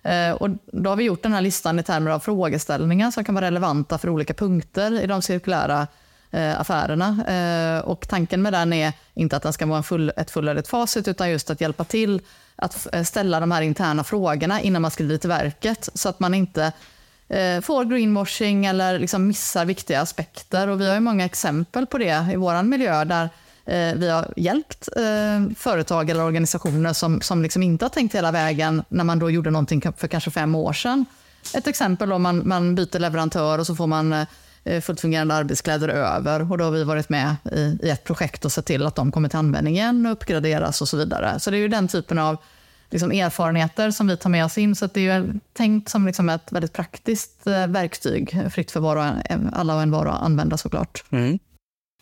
Eh, 0.04 0.32
och 0.32 0.50
då 0.66 0.90
har 0.90 0.96
vi 0.96 1.04
gjort 1.04 1.22
den 1.22 1.32
här 1.32 1.40
listan 1.40 1.78
i 1.78 1.82
termer 1.82 2.10
av 2.10 2.20
frågeställningar 2.20 3.10
som 3.10 3.24
kan 3.24 3.34
vara 3.34 3.44
relevanta 3.44 3.98
för 3.98 4.08
olika 4.08 4.34
punkter 4.34 5.00
i 5.00 5.06
de 5.06 5.22
cirkulära 5.22 5.86
eh, 6.30 6.60
affärerna. 6.60 7.24
Eh, 7.28 7.84
och 7.84 8.08
tanken 8.08 8.42
med 8.42 8.52
den 8.52 8.72
är 8.72 8.92
inte 9.14 9.36
att 9.36 9.42
den 9.42 9.52
ska 9.52 9.66
vara 9.66 9.78
en 9.78 9.84
full, 9.84 10.12
ett 10.16 10.30
fullödigt 10.30 10.68
facit, 10.68 11.08
utan 11.08 11.30
just 11.30 11.50
att 11.50 11.60
hjälpa 11.60 11.84
till 11.84 12.20
att 12.56 12.86
ställa 13.04 13.40
de 13.40 13.50
här 13.50 13.62
interna 13.62 14.04
frågorna 14.04 14.60
innan 14.60 14.82
man 14.82 14.90
skriver 14.90 15.16
till 15.16 15.28
verket, 15.28 15.88
så 15.94 16.08
att 16.08 16.20
man 16.20 16.34
inte 16.34 16.72
får 17.62 17.84
greenwashing 17.84 18.66
eller 18.66 18.98
liksom 18.98 19.26
missar 19.26 19.64
viktiga 19.64 20.00
aspekter. 20.00 20.68
Och 20.68 20.80
vi 20.80 20.88
har 20.88 20.94
ju 20.94 21.00
många 21.00 21.24
exempel 21.24 21.86
på 21.86 21.98
det 21.98 22.26
i 22.32 22.36
vår 22.36 22.62
miljö 22.62 23.04
där 23.04 23.28
Eh, 23.66 23.94
vi 23.94 24.10
har 24.10 24.32
hjälpt 24.36 24.88
eh, 24.96 25.56
företag 25.56 26.10
eller 26.10 26.24
organisationer 26.24 26.92
som, 26.92 27.20
som 27.20 27.42
liksom 27.42 27.62
inte 27.62 27.84
har 27.84 27.90
tänkt 27.90 28.14
hela 28.14 28.32
vägen 28.32 28.82
när 28.88 29.04
man 29.04 29.18
då 29.18 29.30
gjorde 29.30 29.50
någonting 29.50 29.82
för 29.96 30.08
kanske 30.08 30.30
fem 30.30 30.54
år 30.54 30.72
sedan. 30.72 31.04
Ett 31.54 31.66
exempel 31.66 32.12
om 32.12 32.22
man, 32.22 32.48
man 32.48 32.74
byter 32.74 32.98
leverantör 32.98 33.58
och 33.58 33.66
så 33.66 33.74
får 33.74 33.86
man 33.86 34.12
eh, 34.64 34.80
fullt 34.80 35.00
fungerande 35.00 35.34
arbetskläder 35.34 35.88
över. 35.88 36.52
Och 36.52 36.58
då 36.58 36.64
har 36.64 36.70
vi 36.70 36.84
varit 36.84 37.08
med 37.08 37.36
i, 37.52 37.78
i 37.82 37.90
ett 37.90 38.04
projekt 38.04 38.44
och 38.44 38.52
sett 38.52 38.66
till 38.66 38.86
att 38.86 38.94
de 38.94 39.12
kommer 39.12 39.28
till 39.28 39.38
användning 39.38 39.74
igen 39.74 40.06
och 40.06 40.12
uppgraderas 40.12 40.80
och 40.80 40.88
så 40.88 40.96
vidare. 40.96 41.40
Så 41.40 41.50
det 41.50 41.56
är 41.56 41.60
ju 41.60 41.68
den 41.68 41.88
typen 41.88 42.18
av 42.18 42.36
liksom 42.90 43.12
erfarenheter 43.12 43.90
som 43.90 44.06
vi 44.06 44.16
tar 44.16 44.30
med 44.30 44.44
oss 44.44 44.58
in. 44.58 44.74
Så 44.74 44.86
det 44.86 45.08
är 45.08 45.34
tänkt 45.52 45.88
som 45.88 46.06
liksom 46.06 46.28
ett 46.28 46.52
väldigt 46.52 46.72
praktiskt 46.72 47.46
eh, 47.46 47.66
verktyg, 47.66 48.52
fritt 48.52 48.70
för 48.70 48.80
var 48.80 48.96
och 48.96 49.04
en, 49.04 49.50
alla 49.54 49.74
och 49.74 49.82
en 49.82 49.90
var 49.90 50.06
att 50.06 50.22
använda 50.22 50.56
såklart. 50.56 51.04
Mm. 51.10 51.38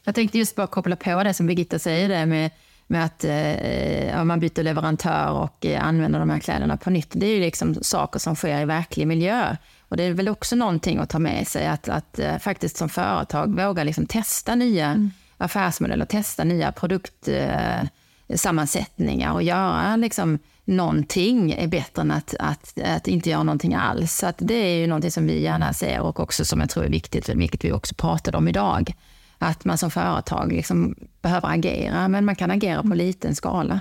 Jag 0.04 0.14
tänkte 0.14 0.38
just 0.38 0.56
bara 0.56 0.66
koppla 0.66 0.96
på 0.96 1.22
det 1.22 1.34
som 1.34 1.46
Birgitta 1.46 1.78
säger, 1.78 2.08
det 2.08 2.26
med, 2.26 2.50
med 2.86 3.04
att 3.04 3.24
eh, 3.24 4.24
man 4.24 4.40
byter 4.40 4.62
leverantör 4.62 5.30
och 5.30 5.66
eh, 5.66 5.86
använder 5.86 6.18
de 6.18 6.30
här 6.30 6.38
kläderna 6.38 6.76
på 6.76 6.90
nytt. 6.90 7.10
Det 7.12 7.26
är 7.26 7.34
ju 7.34 7.40
liksom 7.40 7.74
saker 7.74 8.18
som 8.18 8.36
sker 8.36 8.60
i 8.60 8.64
verklig 8.64 9.06
miljö. 9.06 9.56
Och 9.88 9.96
det 9.96 10.02
är 10.02 10.12
väl 10.12 10.28
också 10.28 10.56
någonting 10.56 10.98
att 10.98 11.10
ta 11.10 11.18
med 11.18 11.48
sig, 11.48 11.66
att, 11.66 11.88
att 11.88 12.18
eh, 12.18 12.38
faktiskt 12.38 12.76
som 12.76 12.88
företag 12.88 13.56
våga 13.56 13.84
liksom 13.84 14.06
testa 14.06 14.54
nya 14.54 14.86
mm. 14.86 15.10
affärsmodeller, 15.36 16.04
testa 16.04 16.44
nya 16.44 16.72
produktsammansättningar 16.72 19.28
eh, 19.28 19.34
och 19.34 19.42
göra 19.42 19.96
liksom 19.96 20.38
någonting 20.64 21.52
är 21.52 21.66
bättre 21.66 22.02
än 22.02 22.10
att, 22.10 22.34
att, 22.38 22.78
att 22.84 23.08
inte 23.08 23.30
göra 23.30 23.42
någonting 23.42 23.74
alls. 23.74 24.16
Så 24.16 24.32
det 24.38 24.54
är 24.54 24.80
ju 24.80 24.86
någonting 24.86 25.10
som 25.10 25.26
vi 25.26 25.42
gärna 25.42 25.72
ser 25.72 26.00
och 26.00 26.20
också 26.20 26.44
som 26.44 26.60
jag 26.60 26.70
tror 26.70 26.84
är 26.84 26.90
viktigt, 26.90 27.28
vilket 27.28 27.64
vi 27.64 27.72
också 27.72 27.94
pratade 27.94 28.36
om 28.36 28.48
idag. 28.48 28.94
Att 29.42 29.64
man 29.64 29.78
som 29.78 29.90
företag 29.90 30.52
liksom 30.52 30.94
behöver 31.22 31.48
agera, 31.48 32.08
men 32.08 32.24
man 32.24 32.36
kan 32.36 32.50
agera 32.50 32.82
på 32.82 32.94
liten 32.94 33.34
skala. 33.34 33.80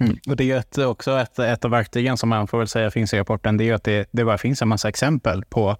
Mm. 0.00 0.16
Och 0.28 0.36
det 0.36 0.50
är 0.50 0.58
ett, 0.58 0.78
också 0.78 1.18
ett, 1.18 1.38
ett 1.38 1.64
av 1.64 1.70
verktygen 1.70 2.16
som 2.16 2.28
man 2.28 2.46
får 2.46 2.58
väl 2.58 2.68
säga 2.68 2.90
finns 2.90 3.14
i 3.14 3.18
rapporten, 3.18 3.56
det 3.56 3.68
är 3.68 3.74
att 3.74 3.84
det, 3.84 4.08
det 4.10 4.24
bara 4.24 4.38
finns 4.38 4.62
en 4.62 4.68
massa 4.68 4.88
exempel 4.88 5.44
på 5.44 5.76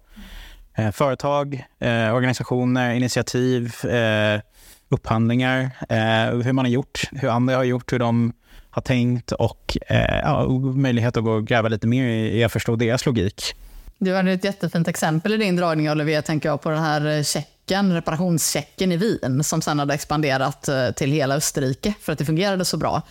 eh, 0.77 0.91
företag, 0.91 1.65
eh, 1.79 2.15
organisationer, 2.15 2.93
initiativ, 2.93 3.85
eh, 3.85 4.41
upphandlingar, 4.89 5.61
eh, 5.89 6.37
hur 6.43 6.53
man 6.53 6.65
har 6.65 6.71
gjort, 6.71 7.01
hur 7.11 7.29
andra 7.29 7.55
har 7.55 7.63
gjort, 7.63 7.93
hur 7.93 7.99
de 7.99 8.33
har 8.69 8.81
tänkt 8.81 9.31
och 9.31 9.77
eh, 9.87 10.19
ja, 10.23 10.47
möjlighet 10.75 11.17
att 11.17 11.23
gå 11.23 11.31
och 11.31 11.47
gräva 11.47 11.69
lite 11.69 11.87
mer 11.87 12.07
i 12.07 12.43
att 12.43 12.51
förstå 12.51 12.75
deras 12.75 13.05
logik. 13.05 13.55
Du 13.97 14.15
hade 14.15 14.31
ett 14.31 14.43
jättefint 14.43 14.87
exempel 14.87 15.33
i 15.33 15.37
din 15.37 15.55
dragning, 15.55 15.91
Olivier, 15.91 16.21
tänker 16.21 16.49
jag, 16.49 16.61
på 16.61 16.69
den 16.69 16.83
här 16.83 17.23
checken, 17.67 17.93
reparationschecken 17.93 18.91
i 18.91 18.97
Wien, 18.97 19.43
som 19.43 19.61
sen 19.61 19.79
hade 19.79 19.93
expanderat 19.93 20.67
eh, 20.67 20.91
till 20.91 21.11
hela 21.11 21.35
Österrike 21.35 21.93
för 22.01 22.13
att 22.13 22.19
det 22.19 22.25
fungerade 22.25 22.65
så 22.65 22.77
bra. 22.77 23.01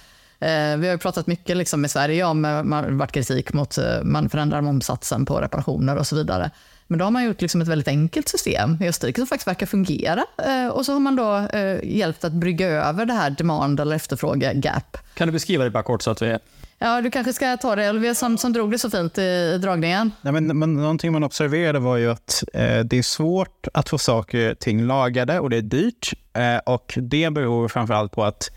Eh, 0.41 0.77
vi 0.77 0.89
har 0.89 0.97
pratat 0.97 1.27
mycket 1.27 1.57
liksom 1.57 1.85
i 1.85 1.89
Sverige 1.89 2.25
om, 2.25 2.45
eh, 2.45 2.63
varit 2.97 3.13
kritik 3.13 3.53
mot, 3.53 3.79
man 4.03 4.29
förändrar 4.29 4.61
momsatsen 4.61 5.27
på 5.27 5.41
reparationer 5.41 5.97
och 5.97 6.07
så 6.07 6.17
vidare. 6.17 6.51
Men 6.87 6.99
då 6.99 7.05
har 7.05 7.11
man 7.11 7.25
gjort 7.25 7.41
liksom 7.41 7.61
ett 7.61 7.69
väldigt 7.69 7.89
enkelt 7.89 8.29
system 8.29 8.79
i 8.81 8.89
Österrike 8.89 9.21
som 9.21 9.27
faktiskt 9.27 9.49
verkar 9.49 9.67
fungera. 9.67 10.25
Och 10.73 10.87
så 10.87 10.93
har 10.93 11.01
man 11.01 11.17
då 11.17 11.49
hjälpt 11.83 12.25
att 12.25 12.33
brygga 12.33 12.67
över 12.69 13.07
det 13.07 13.13
här 13.13 13.31
demand 13.31 13.81
eller 13.81 13.97
efterfråge-gap. 13.97 14.99
Kan 15.15 15.29
du 15.29 15.33
beskriva 15.33 15.65
det 15.65 15.71
bara 15.71 15.83
kort 15.83 16.03
så 16.03 16.11
att 16.11 16.23
vi... 16.23 16.39
Ja, 16.85 17.01
du 17.01 17.11
kanske 17.11 17.33
ska 17.33 17.57
ta 17.57 17.77
det, 17.77 17.91
Olivier, 17.91 18.15
som, 18.15 18.39
som 18.39 18.53
drog 18.53 18.71
det 18.71 18.79
så 18.79 18.91
fint 18.91 19.19
i, 19.19 19.23
i 19.23 19.59
dragningen. 19.59 20.13
Nej, 20.23 20.33
men, 20.33 20.59
men 20.59 20.75
någonting 20.75 21.13
man 21.13 21.25
observerade 21.25 21.79
var 21.79 21.97
ju 21.97 22.11
att 22.11 22.45
eh, 22.55 22.79
det 22.79 22.99
är 22.99 23.03
svårt 23.03 23.69
att 23.75 23.89
få 23.89 23.99
saker 23.99 24.51
och 24.51 24.59
ting 24.59 24.87
lagade 24.87 25.41
och 25.41 25.51
det 25.51 25.57
är 25.57 25.63
dyrt. 25.63 26.13
Eh, 26.33 26.57
och 26.57 26.95
det 26.97 27.31
beror 27.31 27.69
framför 27.69 27.95
allt 27.95 28.13
på 28.13 28.25
att 28.25 28.51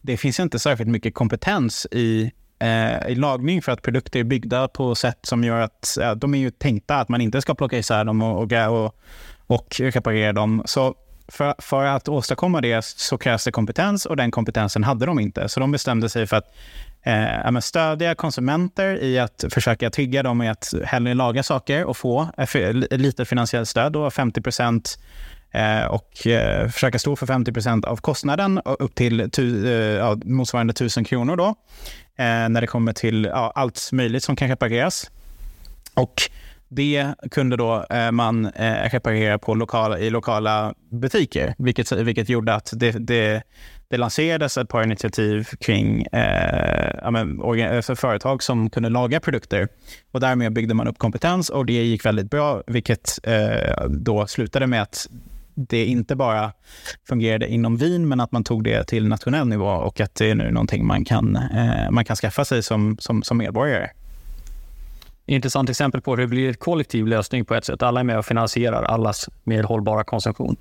det 0.00 0.16
finns 0.16 0.40
inte 0.40 0.58
särskilt 0.58 0.90
mycket 0.90 1.14
kompetens 1.14 1.86
i 1.90 2.32
eh, 2.58 3.08
i 3.08 3.14
lagning 3.14 3.62
för 3.62 3.72
att 3.72 3.82
produkter 3.82 4.20
är 4.20 4.24
byggda 4.24 4.68
på 4.68 4.94
sätt 4.94 5.18
som 5.22 5.44
gör 5.44 5.60
att 5.60 5.98
de 6.16 6.34
är 6.34 6.38
ju 6.38 6.50
tänkta 6.50 6.96
att 6.96 7.08
man 7.08 7.20
inte 7.20 7.40
ska 7.40 7.54
plocka 7.54 7.78
isär 7.78 8.04
dem 8.04 8.22
och, 8.22 8.42
och, 8.42 8.84
och, 8.84 8.94
och 9.46 9.76
reparera 9.80 10.32
dem. 10.32 10.62
Så 10.64 10.94
för, 11.28 11.54
för, 11.58 11.84
att 11.84 12.08
åstadkomma 12.08 12.60
det 12.60 12.84
så 12.84 13.18
krävs 13.18 13.44
det 13.44 13.50
kompetens 13.50 14.06
och 14.06 14.16
den 14.16 14.30
kompetensen 14.30 14.84
hade 14.84 15.06
de 15.06 15.20
inte. 15.20 15.48
Så 15.48 15.60
de 15.60 15.72
bestämde 15.72 16.08
sig 16.08 16.26
för 16.26 16.36
att 16.36 16.54
eh, 17.06 17.58
stödja 17.60 18.14
konsumenter 18.14 19.02
i 19.02 19.18
att 19.18 19.44
försöka 19.50 19.90
trygga 19.90 20.22
dem 20.22 20.42
i 20.42 20.48
att 20.48 20.74
hellre 20.84 21.14
laga 21.14 21.42
saker 21.42 21.84
och 21.84 21.96
få 21.96 22.28
eh, 22.36 22.72
lite 22.72 23.24
finansiellt 23.24 23.68
stöd, 23.68 23.92
då 23.92 24.10
50 24.10 24.40
eh, 25.50 25.84
och 25.84 26.26
eh, 26.26 26.68
försöka 26.68 26.98
stå 26.98 27.16
för 27.16 27.26
50% 27.26 27.86
av 27.86 27.96
kostnaden 27.96 28.60
upp 28.64 28.94
till 28.94 29.30
tu, 29.30 29.66
eh, 29.66 29.98
ja, 29.98 30.16
motsvarande 30.24 30.70
1000 30.70 31.04
kronor. 31.04 31.36
Då 31.36 31.46
eh, 32.16 32.48
när 32.48 32.60
det 32.60 32.66
kommer 32.66 32.92
till 32.92 33.24
ja, 33.24 33.52
allt 33.54 33.88
möjligt 33.92 34.24
som 34.24 34.36
kan 34.36 34.48
repareras. 34.48 35.10
Och 35.94 36.30
det 36.68 37.14
kunde 37.30 37.56
då 37.56 37.86
eh, 37.90 38.10
man 38.10 38.46
eh, 38.46 38.90
reparera 38.90 39.38
på 39.38 39.54
lokala, 39.54 39.98
i 39.98 40.10
lokala 40.10 40.74
butiker, 40.90 41.54
vilket, 41.58 41.92
vilket 41.92 42.28
gjorde 42.28 42.54
att 42.54 42.72
det, 42.76 42.90
det, 42.90 43.42
det 43.88 43.96
lanserades 43.96 44.56
ett 44.56 44.68
par 44.68 44.82
initiativ 44.82 45.44
kring 45.60 46.02
eh, 46.02 46.90
ja, 47.02 47.10
men, 47.10 47.40
eh, 47.60 47.82
för 47.82 47.94
företag 47.94 48.42
som 48.42 48.70
kunde 48.70 48.88
laga 48.88 49.20
produkter. 49.20 49.68
Och 50.12 50.20
därmed 50.20 50.52
byggde 50.52 50.74
man 50.74 50.88
upp 50.88 50.98
kompetens 50.98 51.48
och 51.48 51.66
det 51.66 51.72
gick 51.72 52.04
väldigt 52.04 52.30
bra, 52.30 52.62
vilket 52.66 53.18
eh, 53.22 53.86
då 53.88 54.26
slutade 54.26 54.66
med 54.66 54.82
att 54.82 55.08
det 55.54 55.84
inte 55.84 56.16
bara 56.16 56.52
fungerade 57.08 57.48
inom 57.48 57.76
Wien, 57.76 58.08
men 58.08 58.20
att 58.20 58.32
man 58.32 58.44
tog 58.44 58.64
det 58.64 58.84
till 58.84 59.08
nationell 59.08 59.48
nivå 59.48 59.66
och 59.66 60.00
att 60.00 60.14
det 60.14 60.30
är 60.30 60.34
nu 60.34 60.50
någonting 60.50 60.86
man 60.86 61.04
kan, 61.04 61.36
eh, 61.36 61.90
man 61.90 62.04
kan 62.04 62.16
skaffa 62.16 62.44
sig 62.44 62.62
som, 62.62 62.96
som, 62.98 63.22
som 63.22 63.38
medborgare. 63.38 63.90
Intressant 65.26 65.70
exempel 65.70 66.00
på 66.00 66.10
hur 66.10 66.22
det 66.22 66.26
blir 66.26 66.48
en 66.48 66.54
kollektiv 66.54 67.06
lösning 67.06 67.44
på 67.44 67.54
ett 67.54 67.64
sätt. 67.64 67.82
Alla 67.82 68.00
är 68.00 68.04
med 68.04 68.18
och 68.18 68.26
finansierar 68.26 68.82
allas 68.82 69.28
mer 69.44 69.62
hållbara 69.62 70.04
konsumtion. 70.04 70.56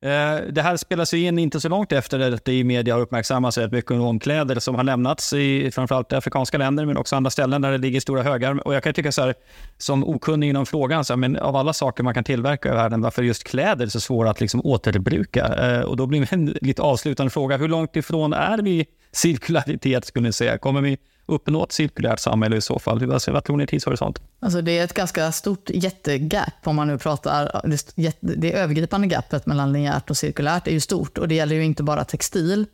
Eh, 0.00 0.36
det 0.52 0.62
här 0.62 0.76
spelas 0.76 1.14
in 1.14 1.38
inte 1.38 1.60
så 1.60 1.68
långt 1.68 1.92
efter 1.92 2.32
att 2.32 2.44
det 2.44 2.52
i 2.52 2.64
media 2.64 2.94
har 2.94 3.00
uppmärksammats 3.00 3.58
rätt 3.58 3.72
mycket 3.72 3.90
om 3.90 4.20
kläder 4.20 4.60
som 4.60 4.74
har 4.74 4.84
lämnats 4.84 5.32
i 5.32 5.70
framförallt 5.70 6.12
afrikanska 6.12 6.58
länder 6.58 6.86
men 6.86 6.96
också 6.96 7.16
andra 7.16 7.30
ställen 7.30 7.62
där 7.62 7.70
det 7.70 7.78
ligger 7.78 8.00
stora 8.00 8.22
högar. 8.22 8.66
Och 8.66 8.74
jag 8.74 8.82
kan 8.82 8.94
tycka 8.94 9.12
så 9.12 9.22
här, 9.22 9.34
som 9.78 10.08
okunnig 10.08 10.48
inom 10.48 10.66
frågan, 10.66 11.04
så 11.04 11.12
här, 11.12 11.18
men 11.18 11.36
av 11.36 11.56
alla 11.56 11.72
saker 11.72 12.04
man 12.04 12.14
kan 12.14 12.24
tillverka 12.24 12.68
i 12.68 12.72
världen, 12.72 13.00
varför 13.00 13.22
är 13.22 13.26
just 13.26 13.44
kläder 13.44 13.86
så 13.86 14.00
svåra 14.00 14.30
att 14.30 14.40
liksom 14.40 14.60
återbruka? 14.64 15.46
Eh, 15.46 15.80
och 15.80 15.96
då 15.96 16.06
blir 16.06 16.26
min 16.32 16.46
lite 16.60 16.82
avslutande 16.82 17.30
fråga, 17.30 17.56
hur 17.56 17.68
långt 17.68 17.96
ifrån 17.96 18.32
är 18.32 18.58
vi 18.58 18.86
cirkularitet 19.12 20.04
skulle 20.04 20.28
ni 20.28 20.32
säga? 20.32 20.58
Kommer 20.58 20.80
vi 20.80 20.98
uppnå 21.26 21.64
ett 21.64 21.72
cirkulärt 21.72 22.20
samhälle 22.20 22.56
i 22.56 22.60
så 22.60 22.78
fall? 22.78 23.06
Vad, 23.06 23.22
vad 23.28 23.44
tror 23.44 23.56
ni 23.56 23.62
är 23.62 23.66
tidshorisont? 23.66 24.22
Alltså 24.40 24.60
det 24.60 24.78
är 24.78 24.84
ett 24.84 24.94
ganska 24.94 25.32
stort 25.32 25.70
jättegap 25.70 26.52
om 26.64 26.76
man 26.76 26.86
nu 26.86 26.98
pratar, 26.98 27.62
det, 27.96 28.16
det 28.20 28.52
övergripande 28.52 29.06
gapet 29.06 29.46
mellan 29.46 29.72
linjärt 29.72 30.10
och 30.10 30.16
cirkulärt 30.16 30.66
är 30.66 30.72
ju 30.72 30.80
stort 30.80 31.18
och 31.18 31.28
det 31.28 31.34
gäller 31.34 31.56
ju 31.56 31.64
inte 31.64 31.82
bara 31.82 32.04
textil. 32.04 32.66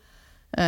Eh, 0.53 0.65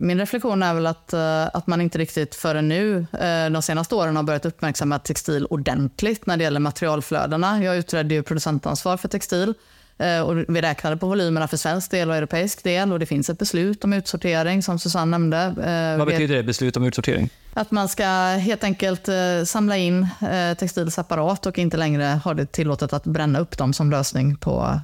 min 0.00 0.18
reflektion 0.18 0.62
är 0.62 0.74
väl 0.74 0.86
att, 0.86 1.12
eh, 1.12 1.46
att 1.46 1.66
man 1.66 1.80
inte 1.80 1.98
riktigt 1.98 2.34
förrän 2.34 2.68
nu, 2.68 3.06
eh, 3.12 3.50
de 3.50 3.62
senaste 3.62 3.94
åren, 3.94 4.16
har 4.16 4.22
börjat 4.22 4.46
uppmärksamma 4.46 4.98
textil 4.98 5.46
ordentligt 5.46 6.26
när 6.26 6.36
det 6.36 6.44
gäller 6.44 6.60
materialflödena. 6.60 7.64
Jag 7.64 7.76
utredde 7.76 8.14
ju 8.14 8.22
producentansvar 8.22 8.96
för 8.96 9.08
textil 9.08 9.54
och 10.26 10.36
vi 10.36 10.60
räknade 10.60 10.96
på 10.96 11.06
volymerna 11.06 11.48
för 11.48 11.56
svensk 11.56 11.90
del 11.90 12.10
och 12.10 12.16
europeisk 12.16 12.64
del 12.64 12.92
och 12.92 12.98
det 12.98 13.06
finns 13.06 13.30
ett 13.30 13.38
beslut 13.38 13.84
om 13.84 13.92
utsortering 13.92 14.62
som 14.62 14.78
Susanne 14.78 15.10
nämnde. 15.10 15.36
Eh, 15.38 15.98
Vad 15.98 16.06
betyder 16.06 16.36
det, 16.36 16.42
beslut 16.42 16.76
om 16.76 16.84
utsortering? 16.84 17.30
Att 17.54 17.70
man 17.70 17.88
ska 17.88 18.04
helt 18.40 18.64
enkelt 18.64 19.08
eh, 19.08 19.14
samla 19.46 19.76
in 19.76 20.06
textil 20.58 20.90
separat 20.90 21.46
och 21.46 21.58
inte 21.58 21.76
längre 21.76 22.04
ha 22.04 22.34
det 22.34 22.46
tillåtet 22.46 22.92
att 22.92 23.04
bränna 23.04 23.38
upp 23.38 23.58
dem 23.58 23.72
som 23.72 23.90
lösning 23.90 24.36
på 24.36 24.80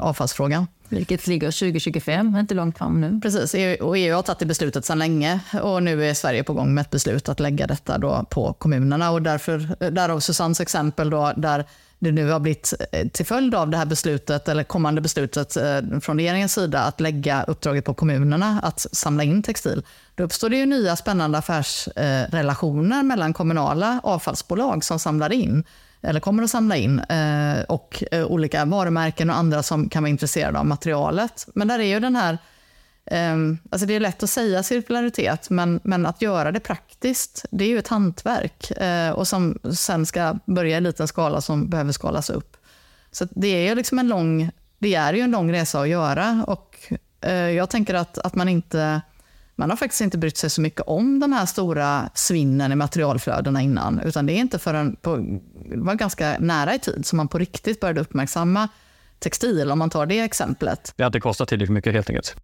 avfallsfrågan. 0.00 0.66
Vilket 0.88 1.26
ligger 1.26 1.50
2025, 1.50 2.36
inte 2.36 2.54
långt 2.54 2.78
fram 2.78 3.00
nu. 3.00 3.20
Precis, 3.22 3.54
e 3.54 3.76
och 3.76 3.98
EU 3.98 4.14
har 4.14 4.22
tagit 4.22 4.38
det 4.38 4.46
beslutet 4.46 4.84
sedan 4.84 4.98
länge 4.98 5.40
och 5.62 5.82
nu 5.82 6.04
är 6.06 6.14
Sverige 6.14 6.44
på 6.44 6.52
gång 6.52 6.74
med 6.74 6.82
ett 6.82 6.90
beslut 6.90 7.28
att 7.28 7.40
lägga 7.40 7.66
detta 7.66 7.98
då 7.98 8.24
på 8.30 8.52
kommunerna 8.52 9.10
och 9.10 9.22
därför, 9.22 9.90
därav 9.90 10.20
Susannes 10.20 10.60
exempel 10.60 11.10
då, 11.10 11.32
där 11.36 11.64
det 11.98 12.12
nu 12.12 12.30
har 12.30 12.40
blivit 12.40 12.74
eh, 12.92 13.08
till 13.08 13.26
följd 13.26 13.54
av 13.54 13.70
det 13.70 13.76
här 13.76 13.86
beslutet 13.86 14.48
eller 14.48 14.64
kommande 14.64 15.00
beslutet 15.00 15.56
eh, 15.56 16.00
från 16.00 16.18
regeringens 16.18 16.54
sida 16.54 16.80
att 16.80 17.00
lägga 17.00 17.42
uppdraget 17.42 17.84
på 17.84 17.94
kommunerna 17.94 18.60
att 18.62 18.86
samla 18.92 19.22
in 19.22 19.42
textil. 19.42 19.82
Då 20.14 20.24
uppstår 20.24 20.48
det 20.48 20.56
ju 20.56 20.66
nya 20.66 20.96
spännande 20.96 21.38
affärsrelationer 21.38 22.96
eh, 22.96 23.02
mellan 23.02 23.32
kommunala 23.32 24.00
avfallsbolag 24.02 24.84
som 24.84 24.98
samlar 24.98 25.32
in 25.32 25.64
eller 26.02 26.20
kommer 26.20 26.42
att 26.42 26.50
samla 26.50 26.76
in 26.76 27.02
och 27.68 28.04
olika 28.28 28.64
varumärken 28.64 29.30
och 29.30 29.36
andra 29.36 29.62
som 29.62 29.88
kan 29.88 30.02
vara 30.02 30.10
intresserade 30.10 30.58
av 30.58 30.66
materialet. 30.66 31.46
Men 31.54 31.68
där 31.68 31.78
är 31.78 31.84
ju 31.84 32.00
den 32.00 32.16
här 32.16 32.38
Ehm, 33.10 33.58
alltså 33.70 33.86
det 33.86 33.94
är 33.94 34.00
lätt 34.00 34.22
att 34.22 34.30
säga 34.30 34.62
cirkularitet, 34.62 35.50
men, 35.50 35.80
men 35.84 36.06
att 36.06 36.22
göra 36.22 36.52
det 36.52 36.60
praktiskt, 36.60 37.44
det 37.50 37.64
är 37.64 37.68
ju 37.68 37.78
ett 37.78 37.88
hantverk 37.88 38.70
eh, 38.70 39.10
och 39.10 39.28
som 39.28 39.58
sen 39.74 40.06
ska 40.06 40.38
börja 40.44 40.76
i 40.76 40.80
liten 40.80 41.08
skala 41.08 41.40
som 41.40 41.70
behöver 41.70 41.92
skalas 41.92 42.30
upp. 42.30 42.56
Så 43.10 43.28
det 43.30 43.48
är 43.48 43.68
ju 43.68 43.74
liksom 43.74 43.98
en 43.98 44.08
lång, 44.08 44.50
det 44.78 44.94
är 44.94 45.14
ju 45.14 45.20
en 45.20 45.30
lång 45.30 45.52
resa 45.52 45.80
att 45.80 45.88
göra 45.88 46.44
och 46.46 46.92
eh, 47.20 47.32
jag 47.32 47.70
tänker 47.70 47.94
att, 47.94 48.18
att 48.18 48.34
man 48.34 48.48
inte 48.48 49.00
man 49.54 49.70
har 49.70 49.76
faktiskt 49.76 50.00
inte 50.00 50.18
brytt 50.18 50.36
sig 50.36 50.50
så 50.50 50.60
mycket 50.60 50.80
om 50.80 51.20
de 51.20 51.32
här 51.32 51.46
stora 51.46 52.10
svinnen 52.14 52.72
i 52.72 52.76
materialflödena 52.76 53.62
innan, 53.62 54.00
utan 54.00 54.26
det 54.26 54.32
är 54.32 54.36
inte 54.38 54.58
förrän 54.58 54.96
på, 54.96 55.16
det 55.70 55.76
var 55.76 55.94
ganska 55.94 56.36
nära 56.38 56.74
i 56.74 56.78
tid 56.78 57.06
som 57.06 57.16
man 57.16 57.28
på 57.28 57.38
riktigt 57.38 57.80
började 57.80 58.00
uppmärksamma 58.00 58.68
textil, 59.18 59.70
om 59.70 59.78
man 59.78 59.90
tar 59.90 60.06
det 60.06 60.20
exemplet. 60.20 60.92
Det 60.96 61.02
har 61.02 61.08
inte 61.08 61.20
kostat 61.20 61.48
tillräckligt 61.48 61.74
mycket 61.74 61.92
helt 61.92 62.10
enkelt. 62.10 62.36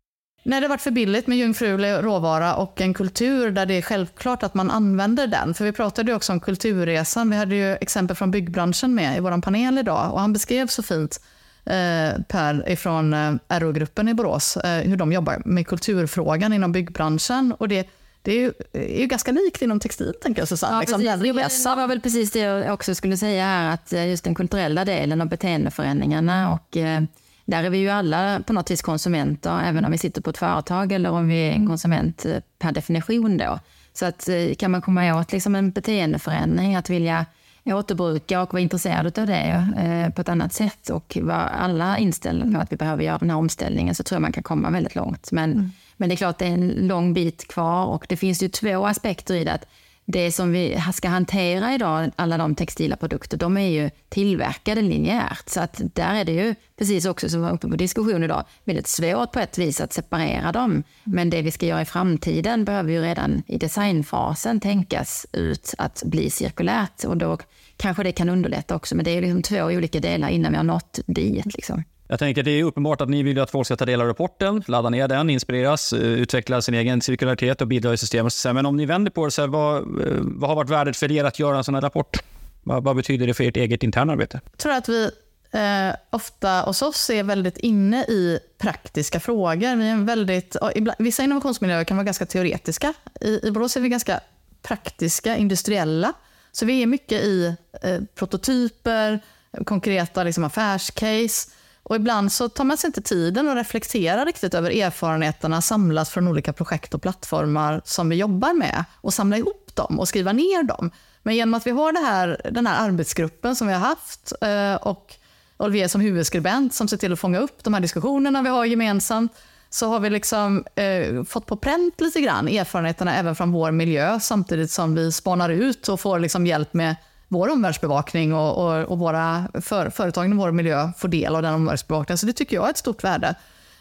Nej, 0.46 0.61
det 0.61 0.64
har 0.66 0.68
varit 0.68 0.80
för 0.80 0.90
billigt 0.90 1.26
med 1.26 1.38
jungfrulig 1.38 1.88
råvara 1.88 2.54
och 2.54 2.80
en 2.80 2.94
kultur 2.94 3.50
där 3.50 3.66
det 3.66 3.74
är 3.74 3.83
självklart 3.83 4.42
att 4.42 4.54
man 4.54 4.70
använder 4.70 5.26
den. 5.26 5.54
För 5.54 5.64
vi 5.64 5.72
pratade 5.72 6.11
ju 6.11 6.16
också 6.16 6.33
om 6.33 6.40
kulturresan. 6.40 7.30
Vi 7.30 7.37
hade 7.37 7.54
ju 7.54 7.72
exempel 7.72 8.16
från 8.16 8.30
byggbranschen 8.30 8.94
med 8.94 9.16
i 9.16 9.20
vår 9.20 9.42
panel 9.42 9.78
idag 9.78 10.12
och 10.12 10.20
han 10.20 10.33
beskrev 10.33 10.66
så 10.66 10.83
fint 10.83 11.20
eh, 11.64 12.22
Per 12.28 12.76
från 12.76 13.14
eh, 13.14 13.35
RO-gruppen 13.48 14.09
i 14.09 14.14
Borås, 14.14 14.57
eh, 14.57 14.88
hur 14.88 14.96
de 14.96 15.12
jobbar 15.12 15.42
med 15.44 15.66
kulturfrågan 15.66 16.52
inom 16.52 16.72
byggbranschen. 16.72 17.54
Och 17.59 17.68
det, 17.68 17.88
det 18.22 18.33
är 18.33 18.40
ju, 18.40 18.52
är 18.72 19.00
ju 19.00 19.07
ganska 19.07 19.33
likt 19.33 19.62
inom 19.62 19.80
textil, 19.80 20.12
tänker 20.22 20.40
jag 20.40 20.48
Susanne. 20.48 20.74
Ja, 20.74 20.80
liksom, 20.80 21.00
precis. 21.00 21.64
Det 21.64 21.74
var 21.76 21.88
väl 21.88 22.00
precis 22.00 22.30
det 22.30 22.38
jag 22.38 22.74
också 22.74 22.94
skulle 22.94 23.16
säga 23.16 23.44
här, 23.44 23.74
att 23.74 23.92
eh, 23.92 24.09
just 24.09 24.24
den 24.24 24.35
kulturella 24.35 24.85
delen 24.85 25.20
av 25.20 25.28
beteendeförändringarna 25.28 26.52
och 26.52 26.76
eh, 26.76 27.02
där 27.44 27.64
är 27.64 27.70
vi 27.70 27.78
ju 27.78 27.88
alla 27.88 28.40
på 28.46 28.52
något 28.52 28.70
vis 28.70 28.83
konsumenter, 28.83 29.61
även 29.64 29.85
om 29.85 29.92
vi 29.92 29.98
sitter 29.98 30.22
på 30.22 30.30
ett 30.30 30.38
företag 30.38 30.92
eller 30.92 31.11
om 31.11 31.28
vi 31.28 31.48
är 31.48 31.52
en 31.52 31.66
konsument 31.66 32.24
eh, 32.24 32.37
per 32.59 32.72
definition 32.72 33.37
då. 33.37 33.59
Så 33.92 34.07
att 34.07 34.28
eh, 34.28 34.54
kan 34.59 34.70
man 34.70 34.83
komma 34.83 35.20
åt 35.20 35.33
liksom 35.33 35.54
en 35.54 35.70
beteendeförändring, 35.70 36.76
att 36.76 36.90
vilja 36.90 37.26
återbruka 37.64 38.42
och 38.42 38.52
vara 38.52 38.62
intresserad 38.62 39.18
av 39.18 39.26
det 39.26 39.68
eh, 39.76 40.14
på 40.14 40.20
ett 40.20 40.28
annat 40.28 40.52
sätt 40.52 40.90
och 40.90 41.18
vara 41.22 41.42
alla 41.42 41.98
inställda 41.98 42.59
på 42.59 42.59
att 42.59 42.72
vi 42.72 42.76
behöver 42.76 43.02
göra 43.02 43.18
den 43.18 43.30
här 43.30 43.37
omställningen 43.37 43.94
så 43.94 44.02
tror 44.02 44.16
jag 44.16 44.22
man 44.22 44.33
kan 44.33 44.42
komma 44.42 44.70
väldigt 44.70 44.94
långt. 44.94 45.33
Men, 45.33 45.52
mm. 45.52 45.70
men 45.96 46.09
det 46.09 46.14
är 46.14 46.16
klart 46.16 46.38
det 46.38 46.46
är 46.46 46.52
en 46.52 46.68
lång 46.68 47.14
bit 47.14 47.48
kvar 47.48 47.87
och 47.87 48.07
det 48.09 48.16
finns 48.16 48.42
ju 48.42 48.48
två 48.48 48.87
aspekter 48.87 49.35
i 49.35 49.44
det. 49.44 49.52
Att 49.52 49.66
det 50.07 50.33
som 50.33 50.53
vi 50.53 50.83
ska 50.95 51.09
hantera 51.09 51.75
idag, 51.75 52.11
alla 52.17 52.38
de 52.38 52.55
textila 52.55 52.97
produkter, 52.97 53.37
de 53.37 53.57
är 53.57 53.69
ju 53.69 53.90
tillverkade 54.09 54.83
linjärt. 54.83 55.49
Så 55.49 55.61
att 55.61 55.81
där 55.95 56.14
är 56.14 56.25
det 56.25 56.33
ju, 56.33 56.55
precis 56.79 57.07
också 57.07 57.29
som 57.29 57.40
var 57.40 57.53
uppe 57.53 57.69
på 57.69 57.77
diskussion 57.77 58.25
idag, 58.25 58.45
väldigt 58.64 58.87
svårt 58.87 59.33
på 59.33 59.40
ett 59.40 59.59
vis 59.59 59.81
att 59.81 59.93
separera 59.93 60.53
dem. 60.53 60.83
Men 61.05 61.31
det 61.31 61.43
vi 61.43 61.51
ska 61.51 61.67
göra 61.67 61.83
i 61.83 61.85
framtiden 61.85 62.64
behöver 62.64 62.93
ju 62.93 63.03
redan 63.03 63.43
i 63.47 63.59
designfasen 63.59 64.61
tänkas 64.61 65.27
ut 65.33 65.75
att 65.79 66.03
bli 66.07 66.31
cirkulärt. 66.31 67.05
Och 67.05 67.17
då 67.17 67.38
kanske 67.77 68.03
det 68.03 68.12
kan 68.12 68.29
underlätta 68.29 68.77
också. 68.77 68.97
Men 68.97 69.05
det 69.05 69.11
är 69.11 69.21
liksom 69.21 69.43
två 69.43 69.64
olika 69.64 70.01
delar 70.01 70.29
innan 70.29 70.53
vi 70.53 70.57
har 70.57 70.64
nått 70.64 70.99
dit. 71.07 71.55
Liksom. 71.55 71.85
Jag 72.09 72.19
tänker 72.19 72.43
det 72.43 72.51
är 72.51 72.64
uppenbart 72.64 73.01
att 73.01 73.09
ni 73.09 73.23
vill 73.23 73.40
att 73.40 73.51
folk 73.51 73.67
ska 73.67 73.77
ta 73.77 73.85
del 73.85 74.01
av 74.01 74.07
rapporten, 74.07 74.62
ladda 74.67 74.90
ner 74.90 75.09
den, 75.09 75.31
inspireras, 75.31 75.93
eh, 75.93 76.01
utveckla 76.01 76.62
sin 76.62 76.75
egen 76.75 77.01
cirkularitet 77.01 77.61
och 77.61 77.69
bidra 77.69 77.93
i 77.93 77.97
systemet. 77.97 78.35
Men 78.45 78.67
om 78.67 78.77
ni 78.77 78.87
vänder 78.87 79.11
på 79.11 79.25
det, 79.25 79.31
så 79.31 79.43
här, 79.43 79.49
vad, 79.49 79.77
eh, 79.77 80.19
vad 80.21 80.51
har 80.51 80.57
varit 80.57 80.71
värdet 80.71 80.97
för 80.97 81.12
er 81.12 81.25
att 81.25 81.38
göra 81.38 81.59
en 81.59 81.64
sån 81.64 81.75
här 81.75 81.83
rapport? 81.83 82.23
Vad, 82.62 82.85
vad 82.85 82.97
betyder 82.97 83.27
det 83.27 83.35
för 83.35 83.45
ert 83.45 83.57
eget 83.57 83.83
interna 83.83 84.12
arbete? 84.12 84.40
Jag 84.51 84.59
tror 84.59 84.73
att 84.73 84.88
vi 84.88 85.11
eh, 85.51 85.95
ofta 86.11 86.61
hos 86.61 86.83
oss 86.83 87.11
är 87.11 87.23
väldigt 87.23 87.57
inne 87.57 88.05
i 88.05 88.38
praktiska 88.59 89.21
frågor. 89.21 89.77
Vi 89.77 89.88
är 89.88 90.05
väldigt, 90.05 90.57
ibland, 90.75 90.97
vissa 90.99 91.23
innovationsmiljöer 91.23 91.85
kan 91.85 91.97
vara 91.97 92.05
ganska 92.05 92.27
teoretiska. 92.27 92.95
I, 93.21 93.49
I 93.49 93.51
Borås 93.51 93.77
är 93.77 93.81
vi 93.81 93.88
ganska 93.88 94.21
praktiska, 94.62 95.37
industriella. 95.37 96.12
Så 96.53 96.67
vi 96.67 96.83
är 96.83 96.87
mycket 96.87 97.23
i 97.23 97.55
eh, 97.83 98.01
prototyper, 98.14 99.21
konkreta 99.64 100.25
liksom, 100.25 100.45
affärscase. 100.45 101.51
Och 101.85 101.97
ibland 101.97 102.33
så 102.33 102.49
tar 102.49 102.64
man 102.64 102.77
sig 102.77 102.88
inte 102.88 103.03
tiden 103.03 103.49
att 103.49 103.57
reflektera 103.57 104.25
riktigt 104.25 104.55
över 104.55 104.70
erfarenheterna 104.70 105.62
samlas 105.62 106.11
från 106.11 106.29
olika 106.29 106.53
projekt 106.53 106.94
och 106.94 107.03
plattformar 107.03 107.83
som 107.85 108.09
vi 108.09 108.16
jobbar 108.16 108.53
med 108.53 108.85
och 108.94 109.14
samla 109.14 109.37
ihop 109.37 109.70
dem 109.75 110.01
och 110.01 110.09
skriva 110.09 110.33
ner 110.33 110.62
dem. 110.62 110.90
Men 111.23 111.35
genom 111.35 111.55
att 111.55 111.66
vi 111.66 111.70
har 111.70 111.92
det 111.92 112.07
här, 112.07 112.40
den 112.51 112.66
här 112.66 112.88
arbetsgruppen 112.88 113.57
som 113.57 113.66
vi 113.66 113.73
har 113.73 113.81
haft 113.81 114.33
eh, 114.40 114.75
och 114.75 115.14
Olivier 115.57 115.88
som 115.88 116.01
huvudskribent 116.01 116.75
som 116.75 116.88
ser 116.88 116.97
till 116.97 117.12
att 117.12 117.20
fånga 117.20 117.38
upp 117.38 117.64
de 117.64 117.75
här 117.75 117.81
diskussionerna 117.81 118.42
vi 118.42 118.49
har 118.49 118.64
gemensamt 118.64 119.33
så 119.70 119.88
har 119.88 120.01
vi 120.01 120.11
liksom, 120.11 120.64
eh, 120.75 121.25
fått 121.25 121.47
på 121.47 121.57
pränt 121.57 122.01
lite 122.01 122.20
grann 122.20 122.49
erfarenheterna 122.49 123.16
även 123.16 123.37
från 123.37 123.53
vår 123.53 123.70
miljö 123.70 124.20
samtidigt 124.20 124.70
som 124.70 124.94
vi 124.94 125.12
spanar 125.12 125.51
ut 125.51 125.88
och 125.88 126.01
får 126.01 126.18
liksom 126.18 126.47
hjälp 126.47 126.75
med 126.75 126.97
vår 127.28 127.48
omvärldsbevakning 127.48 128.34
och, 128.34 128.64
och, 128.64 128.84
och 128.84 128.98
våra 128.98 129.48
för, 129.62 129.90
företagen 129.90 130.32
i 130.32 130.37
vår 130.37 130.52
miljö 130.52 130.92
får 130.98 131.08
del 131.08 131.37
av 131.37 131.42
den 131.42 131.54
omvärldsbevakningen. 131.54 132.18
Så 132.18 132.26
det 132.26 132.32
tycker 132.32 132.56
jag 132.56 132.66
är 132.66 132.70
ett 132.70 132.78
stort 132.78 133.04
värde. 133.04 133.34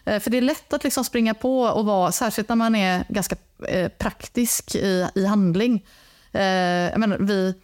Eh, 0.05 0.19
för 0.19 0.31
det 0.31 0.37
är 0.37 0.41
lätt 0.41 0.73
att 0.73 0.83
liksom 0.83 1.03
springa 1.03 1.33
på 1.33 1.61
och 1.61 1.85
vara, 1.85 2.11
särskilt 2.11 2.49
när 2.49 2.55
man 2.55 2.75
är 2.75 3.05
ganska 3.09 3.35
eh, 3.67 3.89
praktisk 3.89 4.75
i, 4.75 5.07
i 5.15 5.25
handling. 5.25 5.85
Eh, 6.31 6.43
jag 6.91 6.99
menar, 6.99 7.17
vi, 7.17 7.55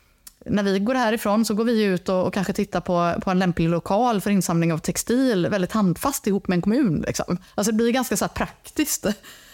när 0.45 0.63
vi 0.63 0.79
går 0.79 0.95
härifrån 0.95 1.45
så 1.45 1.53
går 1.53 1.65
vi 1.65 1.83
ut 1.83 2.09
och, 2.09 2.27
och, 2.27 2.33
kanske 2.33 2.53
tittar 2.53 2.81
på, 2.81 3.21
på 3.21 3.31
en 3.31 3.39
lämplig 3.39 3.69
lokal 3.69 4.21
för 4.21 4.29
insamling 4.29 4.73
av 4.73 4.77
textil 4.77 5.47
väldigt 5.47 5.71
handfast 5.71 6.27
ihop 6.27 6.47
med 6.47 6.55
en 6.55 6.61
kommun. 6.61 7.03
Liksom. 7.07 7.37
Alltså 7.55 7.71
det 7.71 7.77
blir 7.77 7.91
ganska 7.91 8.17
så 8.17 8.27
praktiskt. 8.27 9.05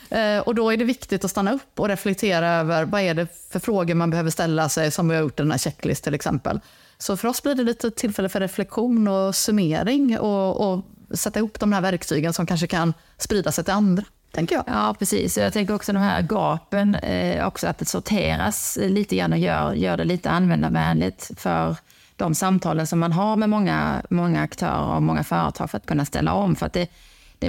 Eh, 0.10 0.40
och 0.40 0.56
då 0.56 0.74
är 0.74 0.78
det 0.78 0.84
viktigt 0.84 1.26
att 1.26 1.32
stanna 1.32 1.54
upp 1.54 1.80
och 1.80 1.88
reflektera 1.88 2.48
över 2.48 2.86
vad 2.86 3.02
är 3.02 3.14
det 3.14 3.28
för 3.52 3.60
frågor 3.60 3.94
man 3.94 4.10
behöver 4.10 4.30
ställa 4.30 4.70
sig, 4.70 4.92
som 4.92 5.10
vi 5.10 5.16
har 5.16 5.22
gjort 5.22 5.40
i 5.40 5.44
den 5.44 5.52
här 5.52 5.58
checklist 5.58 6.04
till 6.04 6.14
exempel. 6.14 6.60
Så 6.98 7.18
för 7.18 7.28
oss 7.28 7.44
blir 7.44 7.56
det 7.56 7.64
lite 7.64 7.92
tillfälle 7.92 8.30
för 8.30 8.40
reflektion 8.40 9.08
och 9.08 9.36
summering 9.36 10.20
och, 10.20 10.74
och 10.74 10.86
sätta 11.14 11.40
ihop 11.40 11.60
de 11.60 11.74
här 11.74 11.82
verktygen 11.82 12.34
som 12.34 12.46
kanske 12.46 12.68
kan 12.68 12.94
sprida 13.18 13.52
sig 13.52 13.64
till 13.64 13.74
andra. 13.74 14.04
Tänker 14.32 14.56
jag. 14.56 14.64
Ja, 14.68 14.96
precis. 15.00 15.38
Jag 15.38 15.54
tänker 15.54 15.76
också 15.76 15.94
de 15.94 16.00
här 16.00 16.22
gapen, 16.22 16.96
eh, 16.96 17.48
också 17.48 17.68
att 17.68 17.78
det 17.78 17.86
sorteras 17.86 18.78
lite 18.82 19.16
grann 19.16 19.34
och 19.34 19.40
gör, 19.40 19.74
gör 19.74 19.98
det 19.98 20.04
lite 20.04 20.30
användarvänligt 20.30 21.32
för 21.38 21.76
de 22.16 22.36
samtalen 22.36 22.88
som 22.88 23.00
man 23.00 23.12
har 23.12 23.36
med 23.36 23.50
många, 23.50 24.02
många 24.10 24.42
aktörer 24.42 24.96
och 24.96 25.04
många 25.04 25.24
företag 25.24 25.70
för 25.70 25.78
att 25.78 25.86
kunna 25.86 26.06
ställa 26.06 26.34
om. 26.34 26.56
För 26.56 26.66
att 26.66 26.74
det, 26.74 26.88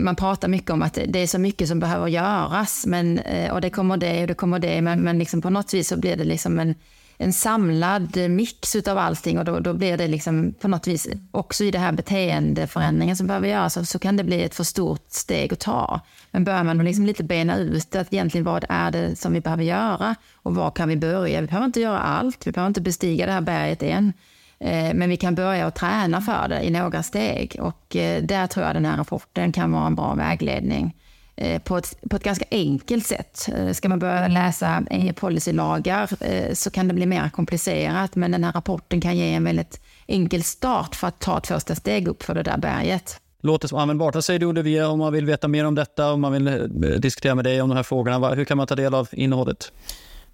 man 0.01 0.16
pratar 0.16 0.49
mycket 0.49 0.70
om 0.70 0.83
att 0.83 0.99
det 1.09 1.18
är 1.18 1.27
så 1.27 1.38
mycket 1.38 1.68
som 1.68 1.81
behöver 1.81 2.09
göras, 2.09 2.87
men, 2.87 3.18
eh, 3.18 3.53
och 3.53 3.61
det 3.61 3.70
kommer 3.70 3.96
det 3.96 4.20
och 4.20 4.27
det 4.27 4.35
kommer 4.35 4.59
det, 4.59 4.83
men, 4.83 5.01
men 5.01 5.18
liksom 5.18 5.42
på 5.42 5.51
något 5.51 5.75
vis 5.75 5.88
så 5.88 5.96
blir 5.96 6.16
det 6.16 6.25
liksom 6.25 6.59
en, 6.59 6.75
en 7.18 7.33
samlad 7.33 8.16
mix 8.31 8.77
av 8.77 8.99
allting 8.99 9.38
och 9.38 9.44
då, 9.44 9.61
då 9.61 9.75
blir 9.75 9.96
det 9.96 10.09
liksom 10.09 10.55
på 10.61 10.68
något 10.68 10.87
vis 10.87 11.09
också 11.31 11.64
i 11.64 11.70
det 11.70 11.79
här 11.79 11.92
beteendeförändringen 11.92 13.16
som 13.16 13.27
behöver 13.27 13.49
göras 13.49 13.75
så, 13.75 13.85
så 13.85 13.99
kan 13.99 14.16
det 14.16 14.25
bli 14.25 14.42
ett 14.42 14.55
för 14.55 14.64
stort 14.64 15.07
steg 15.09 15.53
att 15.53 15.61
ta. 15.61 16.01
Men 16.31 16.44
börjar 16.44 16.64
man 16.64 16.85
liksom 16.85 17.07
lite 17.07 17.25
bena 17.25 17.57
ut 17.57 17.96
att 17.96 18.12
egentligen 18.12 18.44
vad 18.44 18.64
är 18.68 18.90
det 18.90 19.16
som 19.16 19.33
vi 19.33 19.40
behöver 19.40 19.64
göra 19.64 20.14
och 20.35 20.55
var 20.55 20.70
kan 20.70 20.88
vi 20.88 20.96
börja? 20.96 21.40
Vi 21.40 21.46
behöver 21.46 21.66
inte 21.66 21.81
göra 21.81 21.99
allt, 21.99 22.46
vi 22.46 22.53
behöver 22.53 22.68
inte 22.68 22.81
bestiga 22.81 23.27
det 23.27 23.33
här 23.33 23.40
berget 23.40 23.83
än. 23.83 24.12
Eh, 24.61 24.95
men 24.95 25.11
vi 25.11 25.16
kan 25.16 25.35
börja 25.35 25.66
att 25.66 25.75
träna 25.75 26.21
för 26.21 26.49
det 26.49 26.62
i 26.62 26.71
några 26.71 27.03
steg 27.03 27.57
och 27.61 27.97
eh, 27.97 28.23
där 28.23 28.47
tror 28.47 28.66
jag 28.66 28.75
den 28.75 28.85
här 28.85 28.97
rapporten 28.97 29.53
kan 29.53 29.73
vara 29.73 29.87
en 29.87 29.95
bra 29.95 30.14
vägledning 30.14 30.97
eh, 31.37 31.62
på 31.62 31.77
ett, 31.77 32.01
på 32.11 32.16
ett 32.16 32.25
ganska 32.25 32.45
enkelt 32.51 33.07
sätt. 33.07 33.49
Ska 33.73 33.88
man 33.88 33.99
börja 33.99 34.29
läsa 34.29 34.83
policylagar 35.16 36.11
så 36.55 36.71
kan 36.71 36.88
det 36.88 36.95
bli 36.95 37.07
mer 37.07 37.29
komplicerat 37.29 38.16
men 38.16 38.31
den 38.31 38.45
här 38.45 38.53
rapporten 38.53 39.01
kan 39.01 39.16
ge 39.16 39.35
en 39.35 39.45
väldigt 39.45 39.81
enkel 40.07 40.42
start 40.42 40.95
för 40.95 41.07
att 41.07 41.21
ta 41.21 41.38
ett 41.38 41.47
första 41.47 41.75
steg 41.75 42.09
upp 42.09 42.23
för 42.23 42.35
det 42.35 42.42
där 42.42 42.59
berget. 42.59 43.21
Låter 43.42 43.69
som 43.69 43.79
användbart. 43.79 44.14
Vad 44.14 44.25
säger 44.25 44.40
du 44.40 44.47
Olivia 44.47 44.88
om 44.88 44.99
man 44.99 45.12
vill 45.12 45.27
veta 45.27 45.49
mer 45.49 45.64
om 45.64 45.75
detta, 45.75 46.12
om 46.12 46.21
man 46.21 46.33
vill 46.33 46.69
diskutera 47.01 47.35
med 47.35 47.45
dig 47.45 47.62
om 47.62 47.69
de 47.69 47.77
här 47.77 47.83
frågorna? 47.83 48.35
Hur 48.35 48.45
kan 48.45 48.57
man 48.57 48.66
ta 48.66 48.75
del 48.75 48.95
av 48.95 49.09
innehållet? 49.12 49.73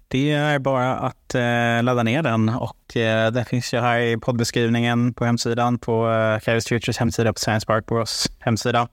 Det 0.07 0.31
är 0.31 0.59
bara 0.59 0.95
att 0.95 1.35
eh, 1.35 1.83
ladda 1.83 2.03
ner 2.03 2.23
den 2.23 2.49
och 2.49 2.97
eh, 2.97 3.31
den 3.31 3.45
finns 3.45 3.73
ju 3.73 3.79
här 3.79 3.99
i 3.99 4.17
poddbeskrivningen 4.17 5.13
på 5.13 5.25
hemsidan, 5.25 5.77
på 5.79 6.11
eh, 6.11 6.39
Futures 6.39 6.97
hemsida, 6.97 7.33
på 7.33 7.39
Science 7.39 7.65
Park 7.65 7.85
Borås 7.85 8.31
hemsida. 8.39 8.87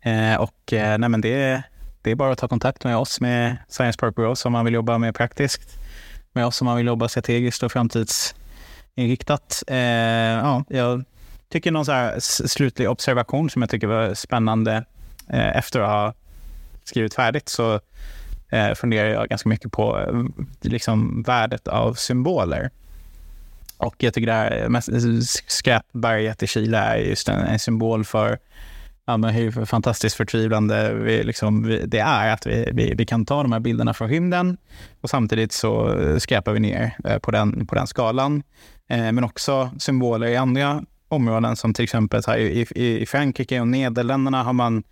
Eh, 0.00 0.34
och 0.34 0.72
eh, 0.72 0.98
nej, 0.98 1.08
men 1.08 1.20
det, 1.20 1.62
det 2.02 2.10
är 2.10 2.14
bara 2.14 2.32
att 2.32 2.38
ta 2.38 2.48
kontakt 2.48 2.84
med 2.84 2.96
oss 2.96 3.20
med 3.20 3.56
Science 3.68 3.98
Park 3.98 4.14
Bureau 4.14 4.34
om 4.44 4.52
man 4.52 4.64
vill 4.64 4.74
jobba 4.74 4.98
mer 4.98 5.12
praktiskt. 5.12 5.78
Med 6.32 6.46
oss 6.46 6.60
om 6.60 6.64
man 6.64 6.76
vill 6.76 6.86
jobba 6.86 7.08
strategiskt 7.08 7.62
och 7.62 7.72
framtidsinriktat. 7.72 9.62
Eh, 9.66 9.76
ja, 9.76 10.64
jag 10.68 11.04
tycker 11.48 11.70
någon 11.70 11.84
så 11.84 11.92
här 11.92 12.20
slutlig 12.46 12.90
observation 12.90 13.50
som 13.50 13.62
jag 13.62 13.70
tycker 13.70 13.86
var 13.86 14.14
spännande 14.14 14.84
eh, 15.28 15.56
efter 15.56 15.80
att 15.80 15.88
ha 15.88 16.14
skrivit 16.84 17.14
färdigt 17.14 17.48
så 17.48 17.80
eh, 18.50 18.74
funderar 18.74 19.08
jag 19.08 19.28
ganska 19.28 19.48
mycket 19.48 19.72
på 19.72 19.98
eh, 19.98 20.44
liksom, 20.70 21.22
värdet 21.22 21.68
av 21.68 21.94
symboler. 21.94 22.70
Och 23.76 23.94
jag 23.98 24.14
tycker 24.14 24.26
det 24.26 24.32
här 24.32 24.58
eh, 24.58 24.74
eh, 24.74 25.20
skräpberget 25.46 26.42
i 26.42 26.46
Chile 26.46 26.78
är 26.78 26.96
just 26.96 27.28
en, 27.28 27.40
en 27.40 27.58
symbol 27.58 28.04
för 28.04 28.38
ja, 29.04 29.16
men 29.16 29.34
hur 29.34 29.64
fantastiskt 29.64 30.16
förtvivlande 30.16 30.94
vi, 30.94 31.22
liksom, 31.22 31.62
vi, 31.62 31.86
det 31.86 31.98
är 31.98 32.32
att 32.32 32.46
vi, 32.46 32.70
vi, 32.72 32.94
vi, 32.94 33.06
kan 33.06 33.24
ta 33.24 33.42
de 33.42 33.52
här 33.52 33.60
bilderna 33.60 33.94
från 33.94 34.08
rymden 34.08 34.56
och 35.00 35.10
samtidigt 35.10 35.52
så 35.52 35.96
skräpar 36.18 36.52
vi 36.52 36.60
ner 36.60 36.96
eh, 37.04 37.18
på 37.18 37.30
den, 37.30 37.66
på 37.66 37.74
den 37.74 37.86
skalan. 37.86 38.42
Eh, 38.88 39.12
men 39.12 39.24
också 39.24 39.70
symboler 39.78 40.26
i 40.26 40.36
andra 40.36 40.84
områden 41.08 41.56
som 41.56 41.74
till 41.74 41.84
exempel 41.84 42.22
här, 42.26 42.38
i, 42.38 42.66
i, 42.70 43.00
i 43.00 43.06
Frankrike 43.06 43.60
och 43.60 43.68
Nederländerna 43.68 44.42
har 44.42 44.52
man 44.52 44.82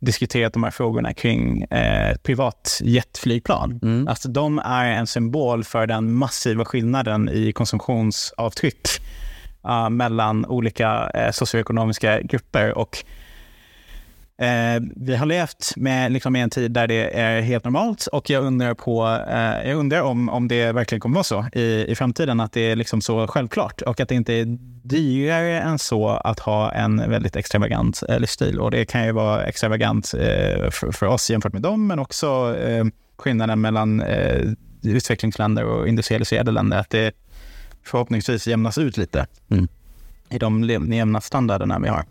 diskuterat 0.00 0.52
de 0.52 0.62
här 0.62 0.70
frågorna 0.70 1.14
kring 1.14 1.62
eh, 1.62 2.16
privatjetflygplan. 2.22 3.80
Mm. 3.82 4.08
Alltså, 4.08 4.28
de 4.28 4.58
är 4.58 4.90
en 4.90 5.06
symbol 5.06 5.64
för 5.64 5.86
den 5.86 6.12
massiva 6.12 6.64
skillnaden 6.64 7.28
i 7.28 7.52
konsumtionsavtryck 7.52 8.88
uh, 9.68 9.90
mellan 9.90 10.46
olika 10.46 11.10
eh, 11.14 11.30
socioekonomiska 11.30 12.20
grupper. 12.20 12.78
Och 12.78 13.04
Eh, 14.40 14.82
vi 14.96 15.16
har 15.16 15.26
levt 15.26 15.72
med, 15.76 16.12
liksom, 16.12 16.36
en 16.36 16.50
tid 16.50 16.72
där 16.72 16.86
det 16.86 17.18
är 17.20 17.40
helt 17.40 17.64
normalt 17.64 18.06
och 18.06 18.30
jag 18.30 18.44
undrar, 18.44 18.74
på, 18.74 19.06
eh, 19.30 19.68
jag 19.68 19.76
undrar 19.78 20.02
om, 20.02 20.28
om 20.28 20.48
det 20.48 20.72
verkligen 20.72 21.00
kommer 21.00 21.14
vara 21.14 21.24
så 21.24 21.46
i, 21.52 21.84
i 21.88 21.94
framtiden, 21.94 22.40
att 22.40 22.52
det 22.52 22.60
är 22.60 22.76
liksom 22.76 23.00
så 23.00 23.26
självklart 23.26 23.82
och 23.82 24.00
att 24.00 24.08
det 24.08 24.14
inte 24.14 24.32
är 24.32 24.44
dyrare 24.82 25.60
än 25.60 25.78
så 25.78 26.08
att 26.08 26.38
ha 26.38 26.72
en 26.72 27.10
väldigt 27.10 27.36
extravagant 27.36 28.02
eh, 28.08 28.20
livsstil. 28.20 28.60
Och 28.60 28.70
det 28.70 28.84
kan 28.84 29.04
ju 29.04 29.12
vara 29.12 29.44
extravagant 29.44 30.14
eh, 30.14 30.70
för, 30.70 30.92
för, 30.92 31.06
oss 31.06 31.30
jämfört 31.30 31.52
med 31.52 31.62
dem, 31.62 31.86
men 31.86 31.98
också 31.98 32.56
eh, 32.56 32.84
skillnaden 33.16 33.60
mellan 33.60 34.00
eh, 34.00 34.52
utvecklingsländer 34.82 35.64
och 35.64 35.88
industrialiserade 35.88 36.50
länder, 36.50 36.78
att 36.78 36.90
det 36.90 37.12
förhoppningsvis 37.84 38.46
jämnas 38.46 38.78
ut 38.78 38.96
lite 38.96 39.26
mm. 39.48 39.68
i 40.30 40.38
de 40.38 40.64
jämna 40.92 41.20
standarderna 41.20 41.78
vi 41.78 41.88
har. 41.88 42.04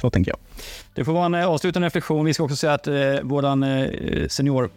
Så 0.00 0.10
tänker 0.10 0.30
jag. 0.30 0.38
Det 0.94 1.04
får 1.04 1.12
vara 1.12 1.26
en 1.26 1.34
eh, 1.34 1.48
avslutande 1.48 1.86
reflektion. 1.86 2.24
Vi 2.24 2.34
ska 2.34 2.42
också 2.44 2.56
säga 2.56 2.72
att 2.72 2.86
eh, 2.86 2.94
vår 3.22 3.44
eh, 3.44 4.28
senior 4.28 4.64
eh, 4.64 4.70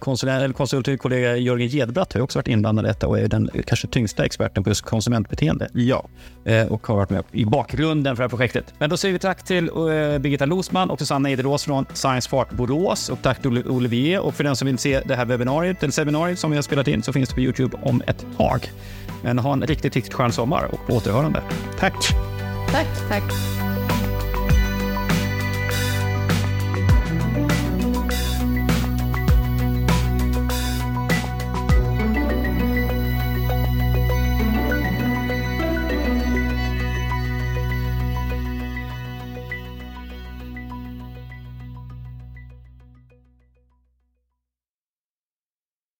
konsulent, 0.00 0.56
konsult 0.56 1.00
kollega 1.00 1.36
Jörgen 1.36 1.68
Gedbratt 1.68 2.12
har 2.12 2.20
också 2.20 2.38
varit 2.38 2.48
inblandad 2.48 2.84
i 2.84 2.88
detta 2.88 3.06
och 3.06 3.18
är 3.18 3.28
den 3.28 3.50
kanske 3.66 3.86
tyngsta 3.86 4.24
experten 4.24 4.64
på 4.64 4.70
just 4.70 4.82
konsumentbeteende. 4.82 5.68
Ja. 5.72 6.08
Eh, 6.44 6.66
och 6.66 6.86
har 6.86 6.96
varit 6.96 7.10
med 7.10 7.24
i 7.32 7.44
bakgrunden 7.44 8.16
för 8.16 8.22
det 8.22 8.24
här 8.24 8.28
projektet. 8.28 8.74
Men 8.78 8.90
då 8.90 8.96
säger 8.96 9.12
vi 9.12 9.18
tack 9.18 9.44
till 9.44 9.68
eh, 9.68 10.18
Birgitta 10.18 10.46
Losman 10.46 10.90
och 10.90 10.98
Susanna 10.98 11.30
Ederås 11.30 11.64
från 11.64 11.86
Science 11.92 12.28
Fart 12.28 12.50
Borås 12.50 13.08
och 13.08 13.18
tack 13.22 13.42
till 13.42 13.68
Olivier. 13.68 14.20
Och 14.20 14.34
för 14.34 14.44
den 14.44 14.56
som 14.56 14.66
vill 14.66 14.78
se 14.78 15.00
det 15.00 15.16
här 15.16 15.24
webbinariet, 15.24 15.82
eller 15.82 15.92
seminariet 15.92 16.38
som 16.38 16.50
vi 16.50 16.56
har 16.56 16.62
spelat 16.62 16.88
in, 16.88 17.02
så 17.02 17.12
finns 17.12 17.28
det 17.28 17.34
på 17.34 17.40
Youtube 17.40 17.76
om 17.82 18.02
ett 18.06 18.26
tag. 18.36 18.70
Men 19.22 19.38
ha 19.38 19.52
en 19.52 19.62
riktigt, 19.62 19.94
riktigt 19.94 20.14
skön 20.14 20.32
sommar 20.32 20.68
och 20.72 20.86
på 20.86 20.92
återhörande. 20.92 21.42
Tack! 21.78 21.94
Tack, 22.72 23.08
tack. 23.08 23.69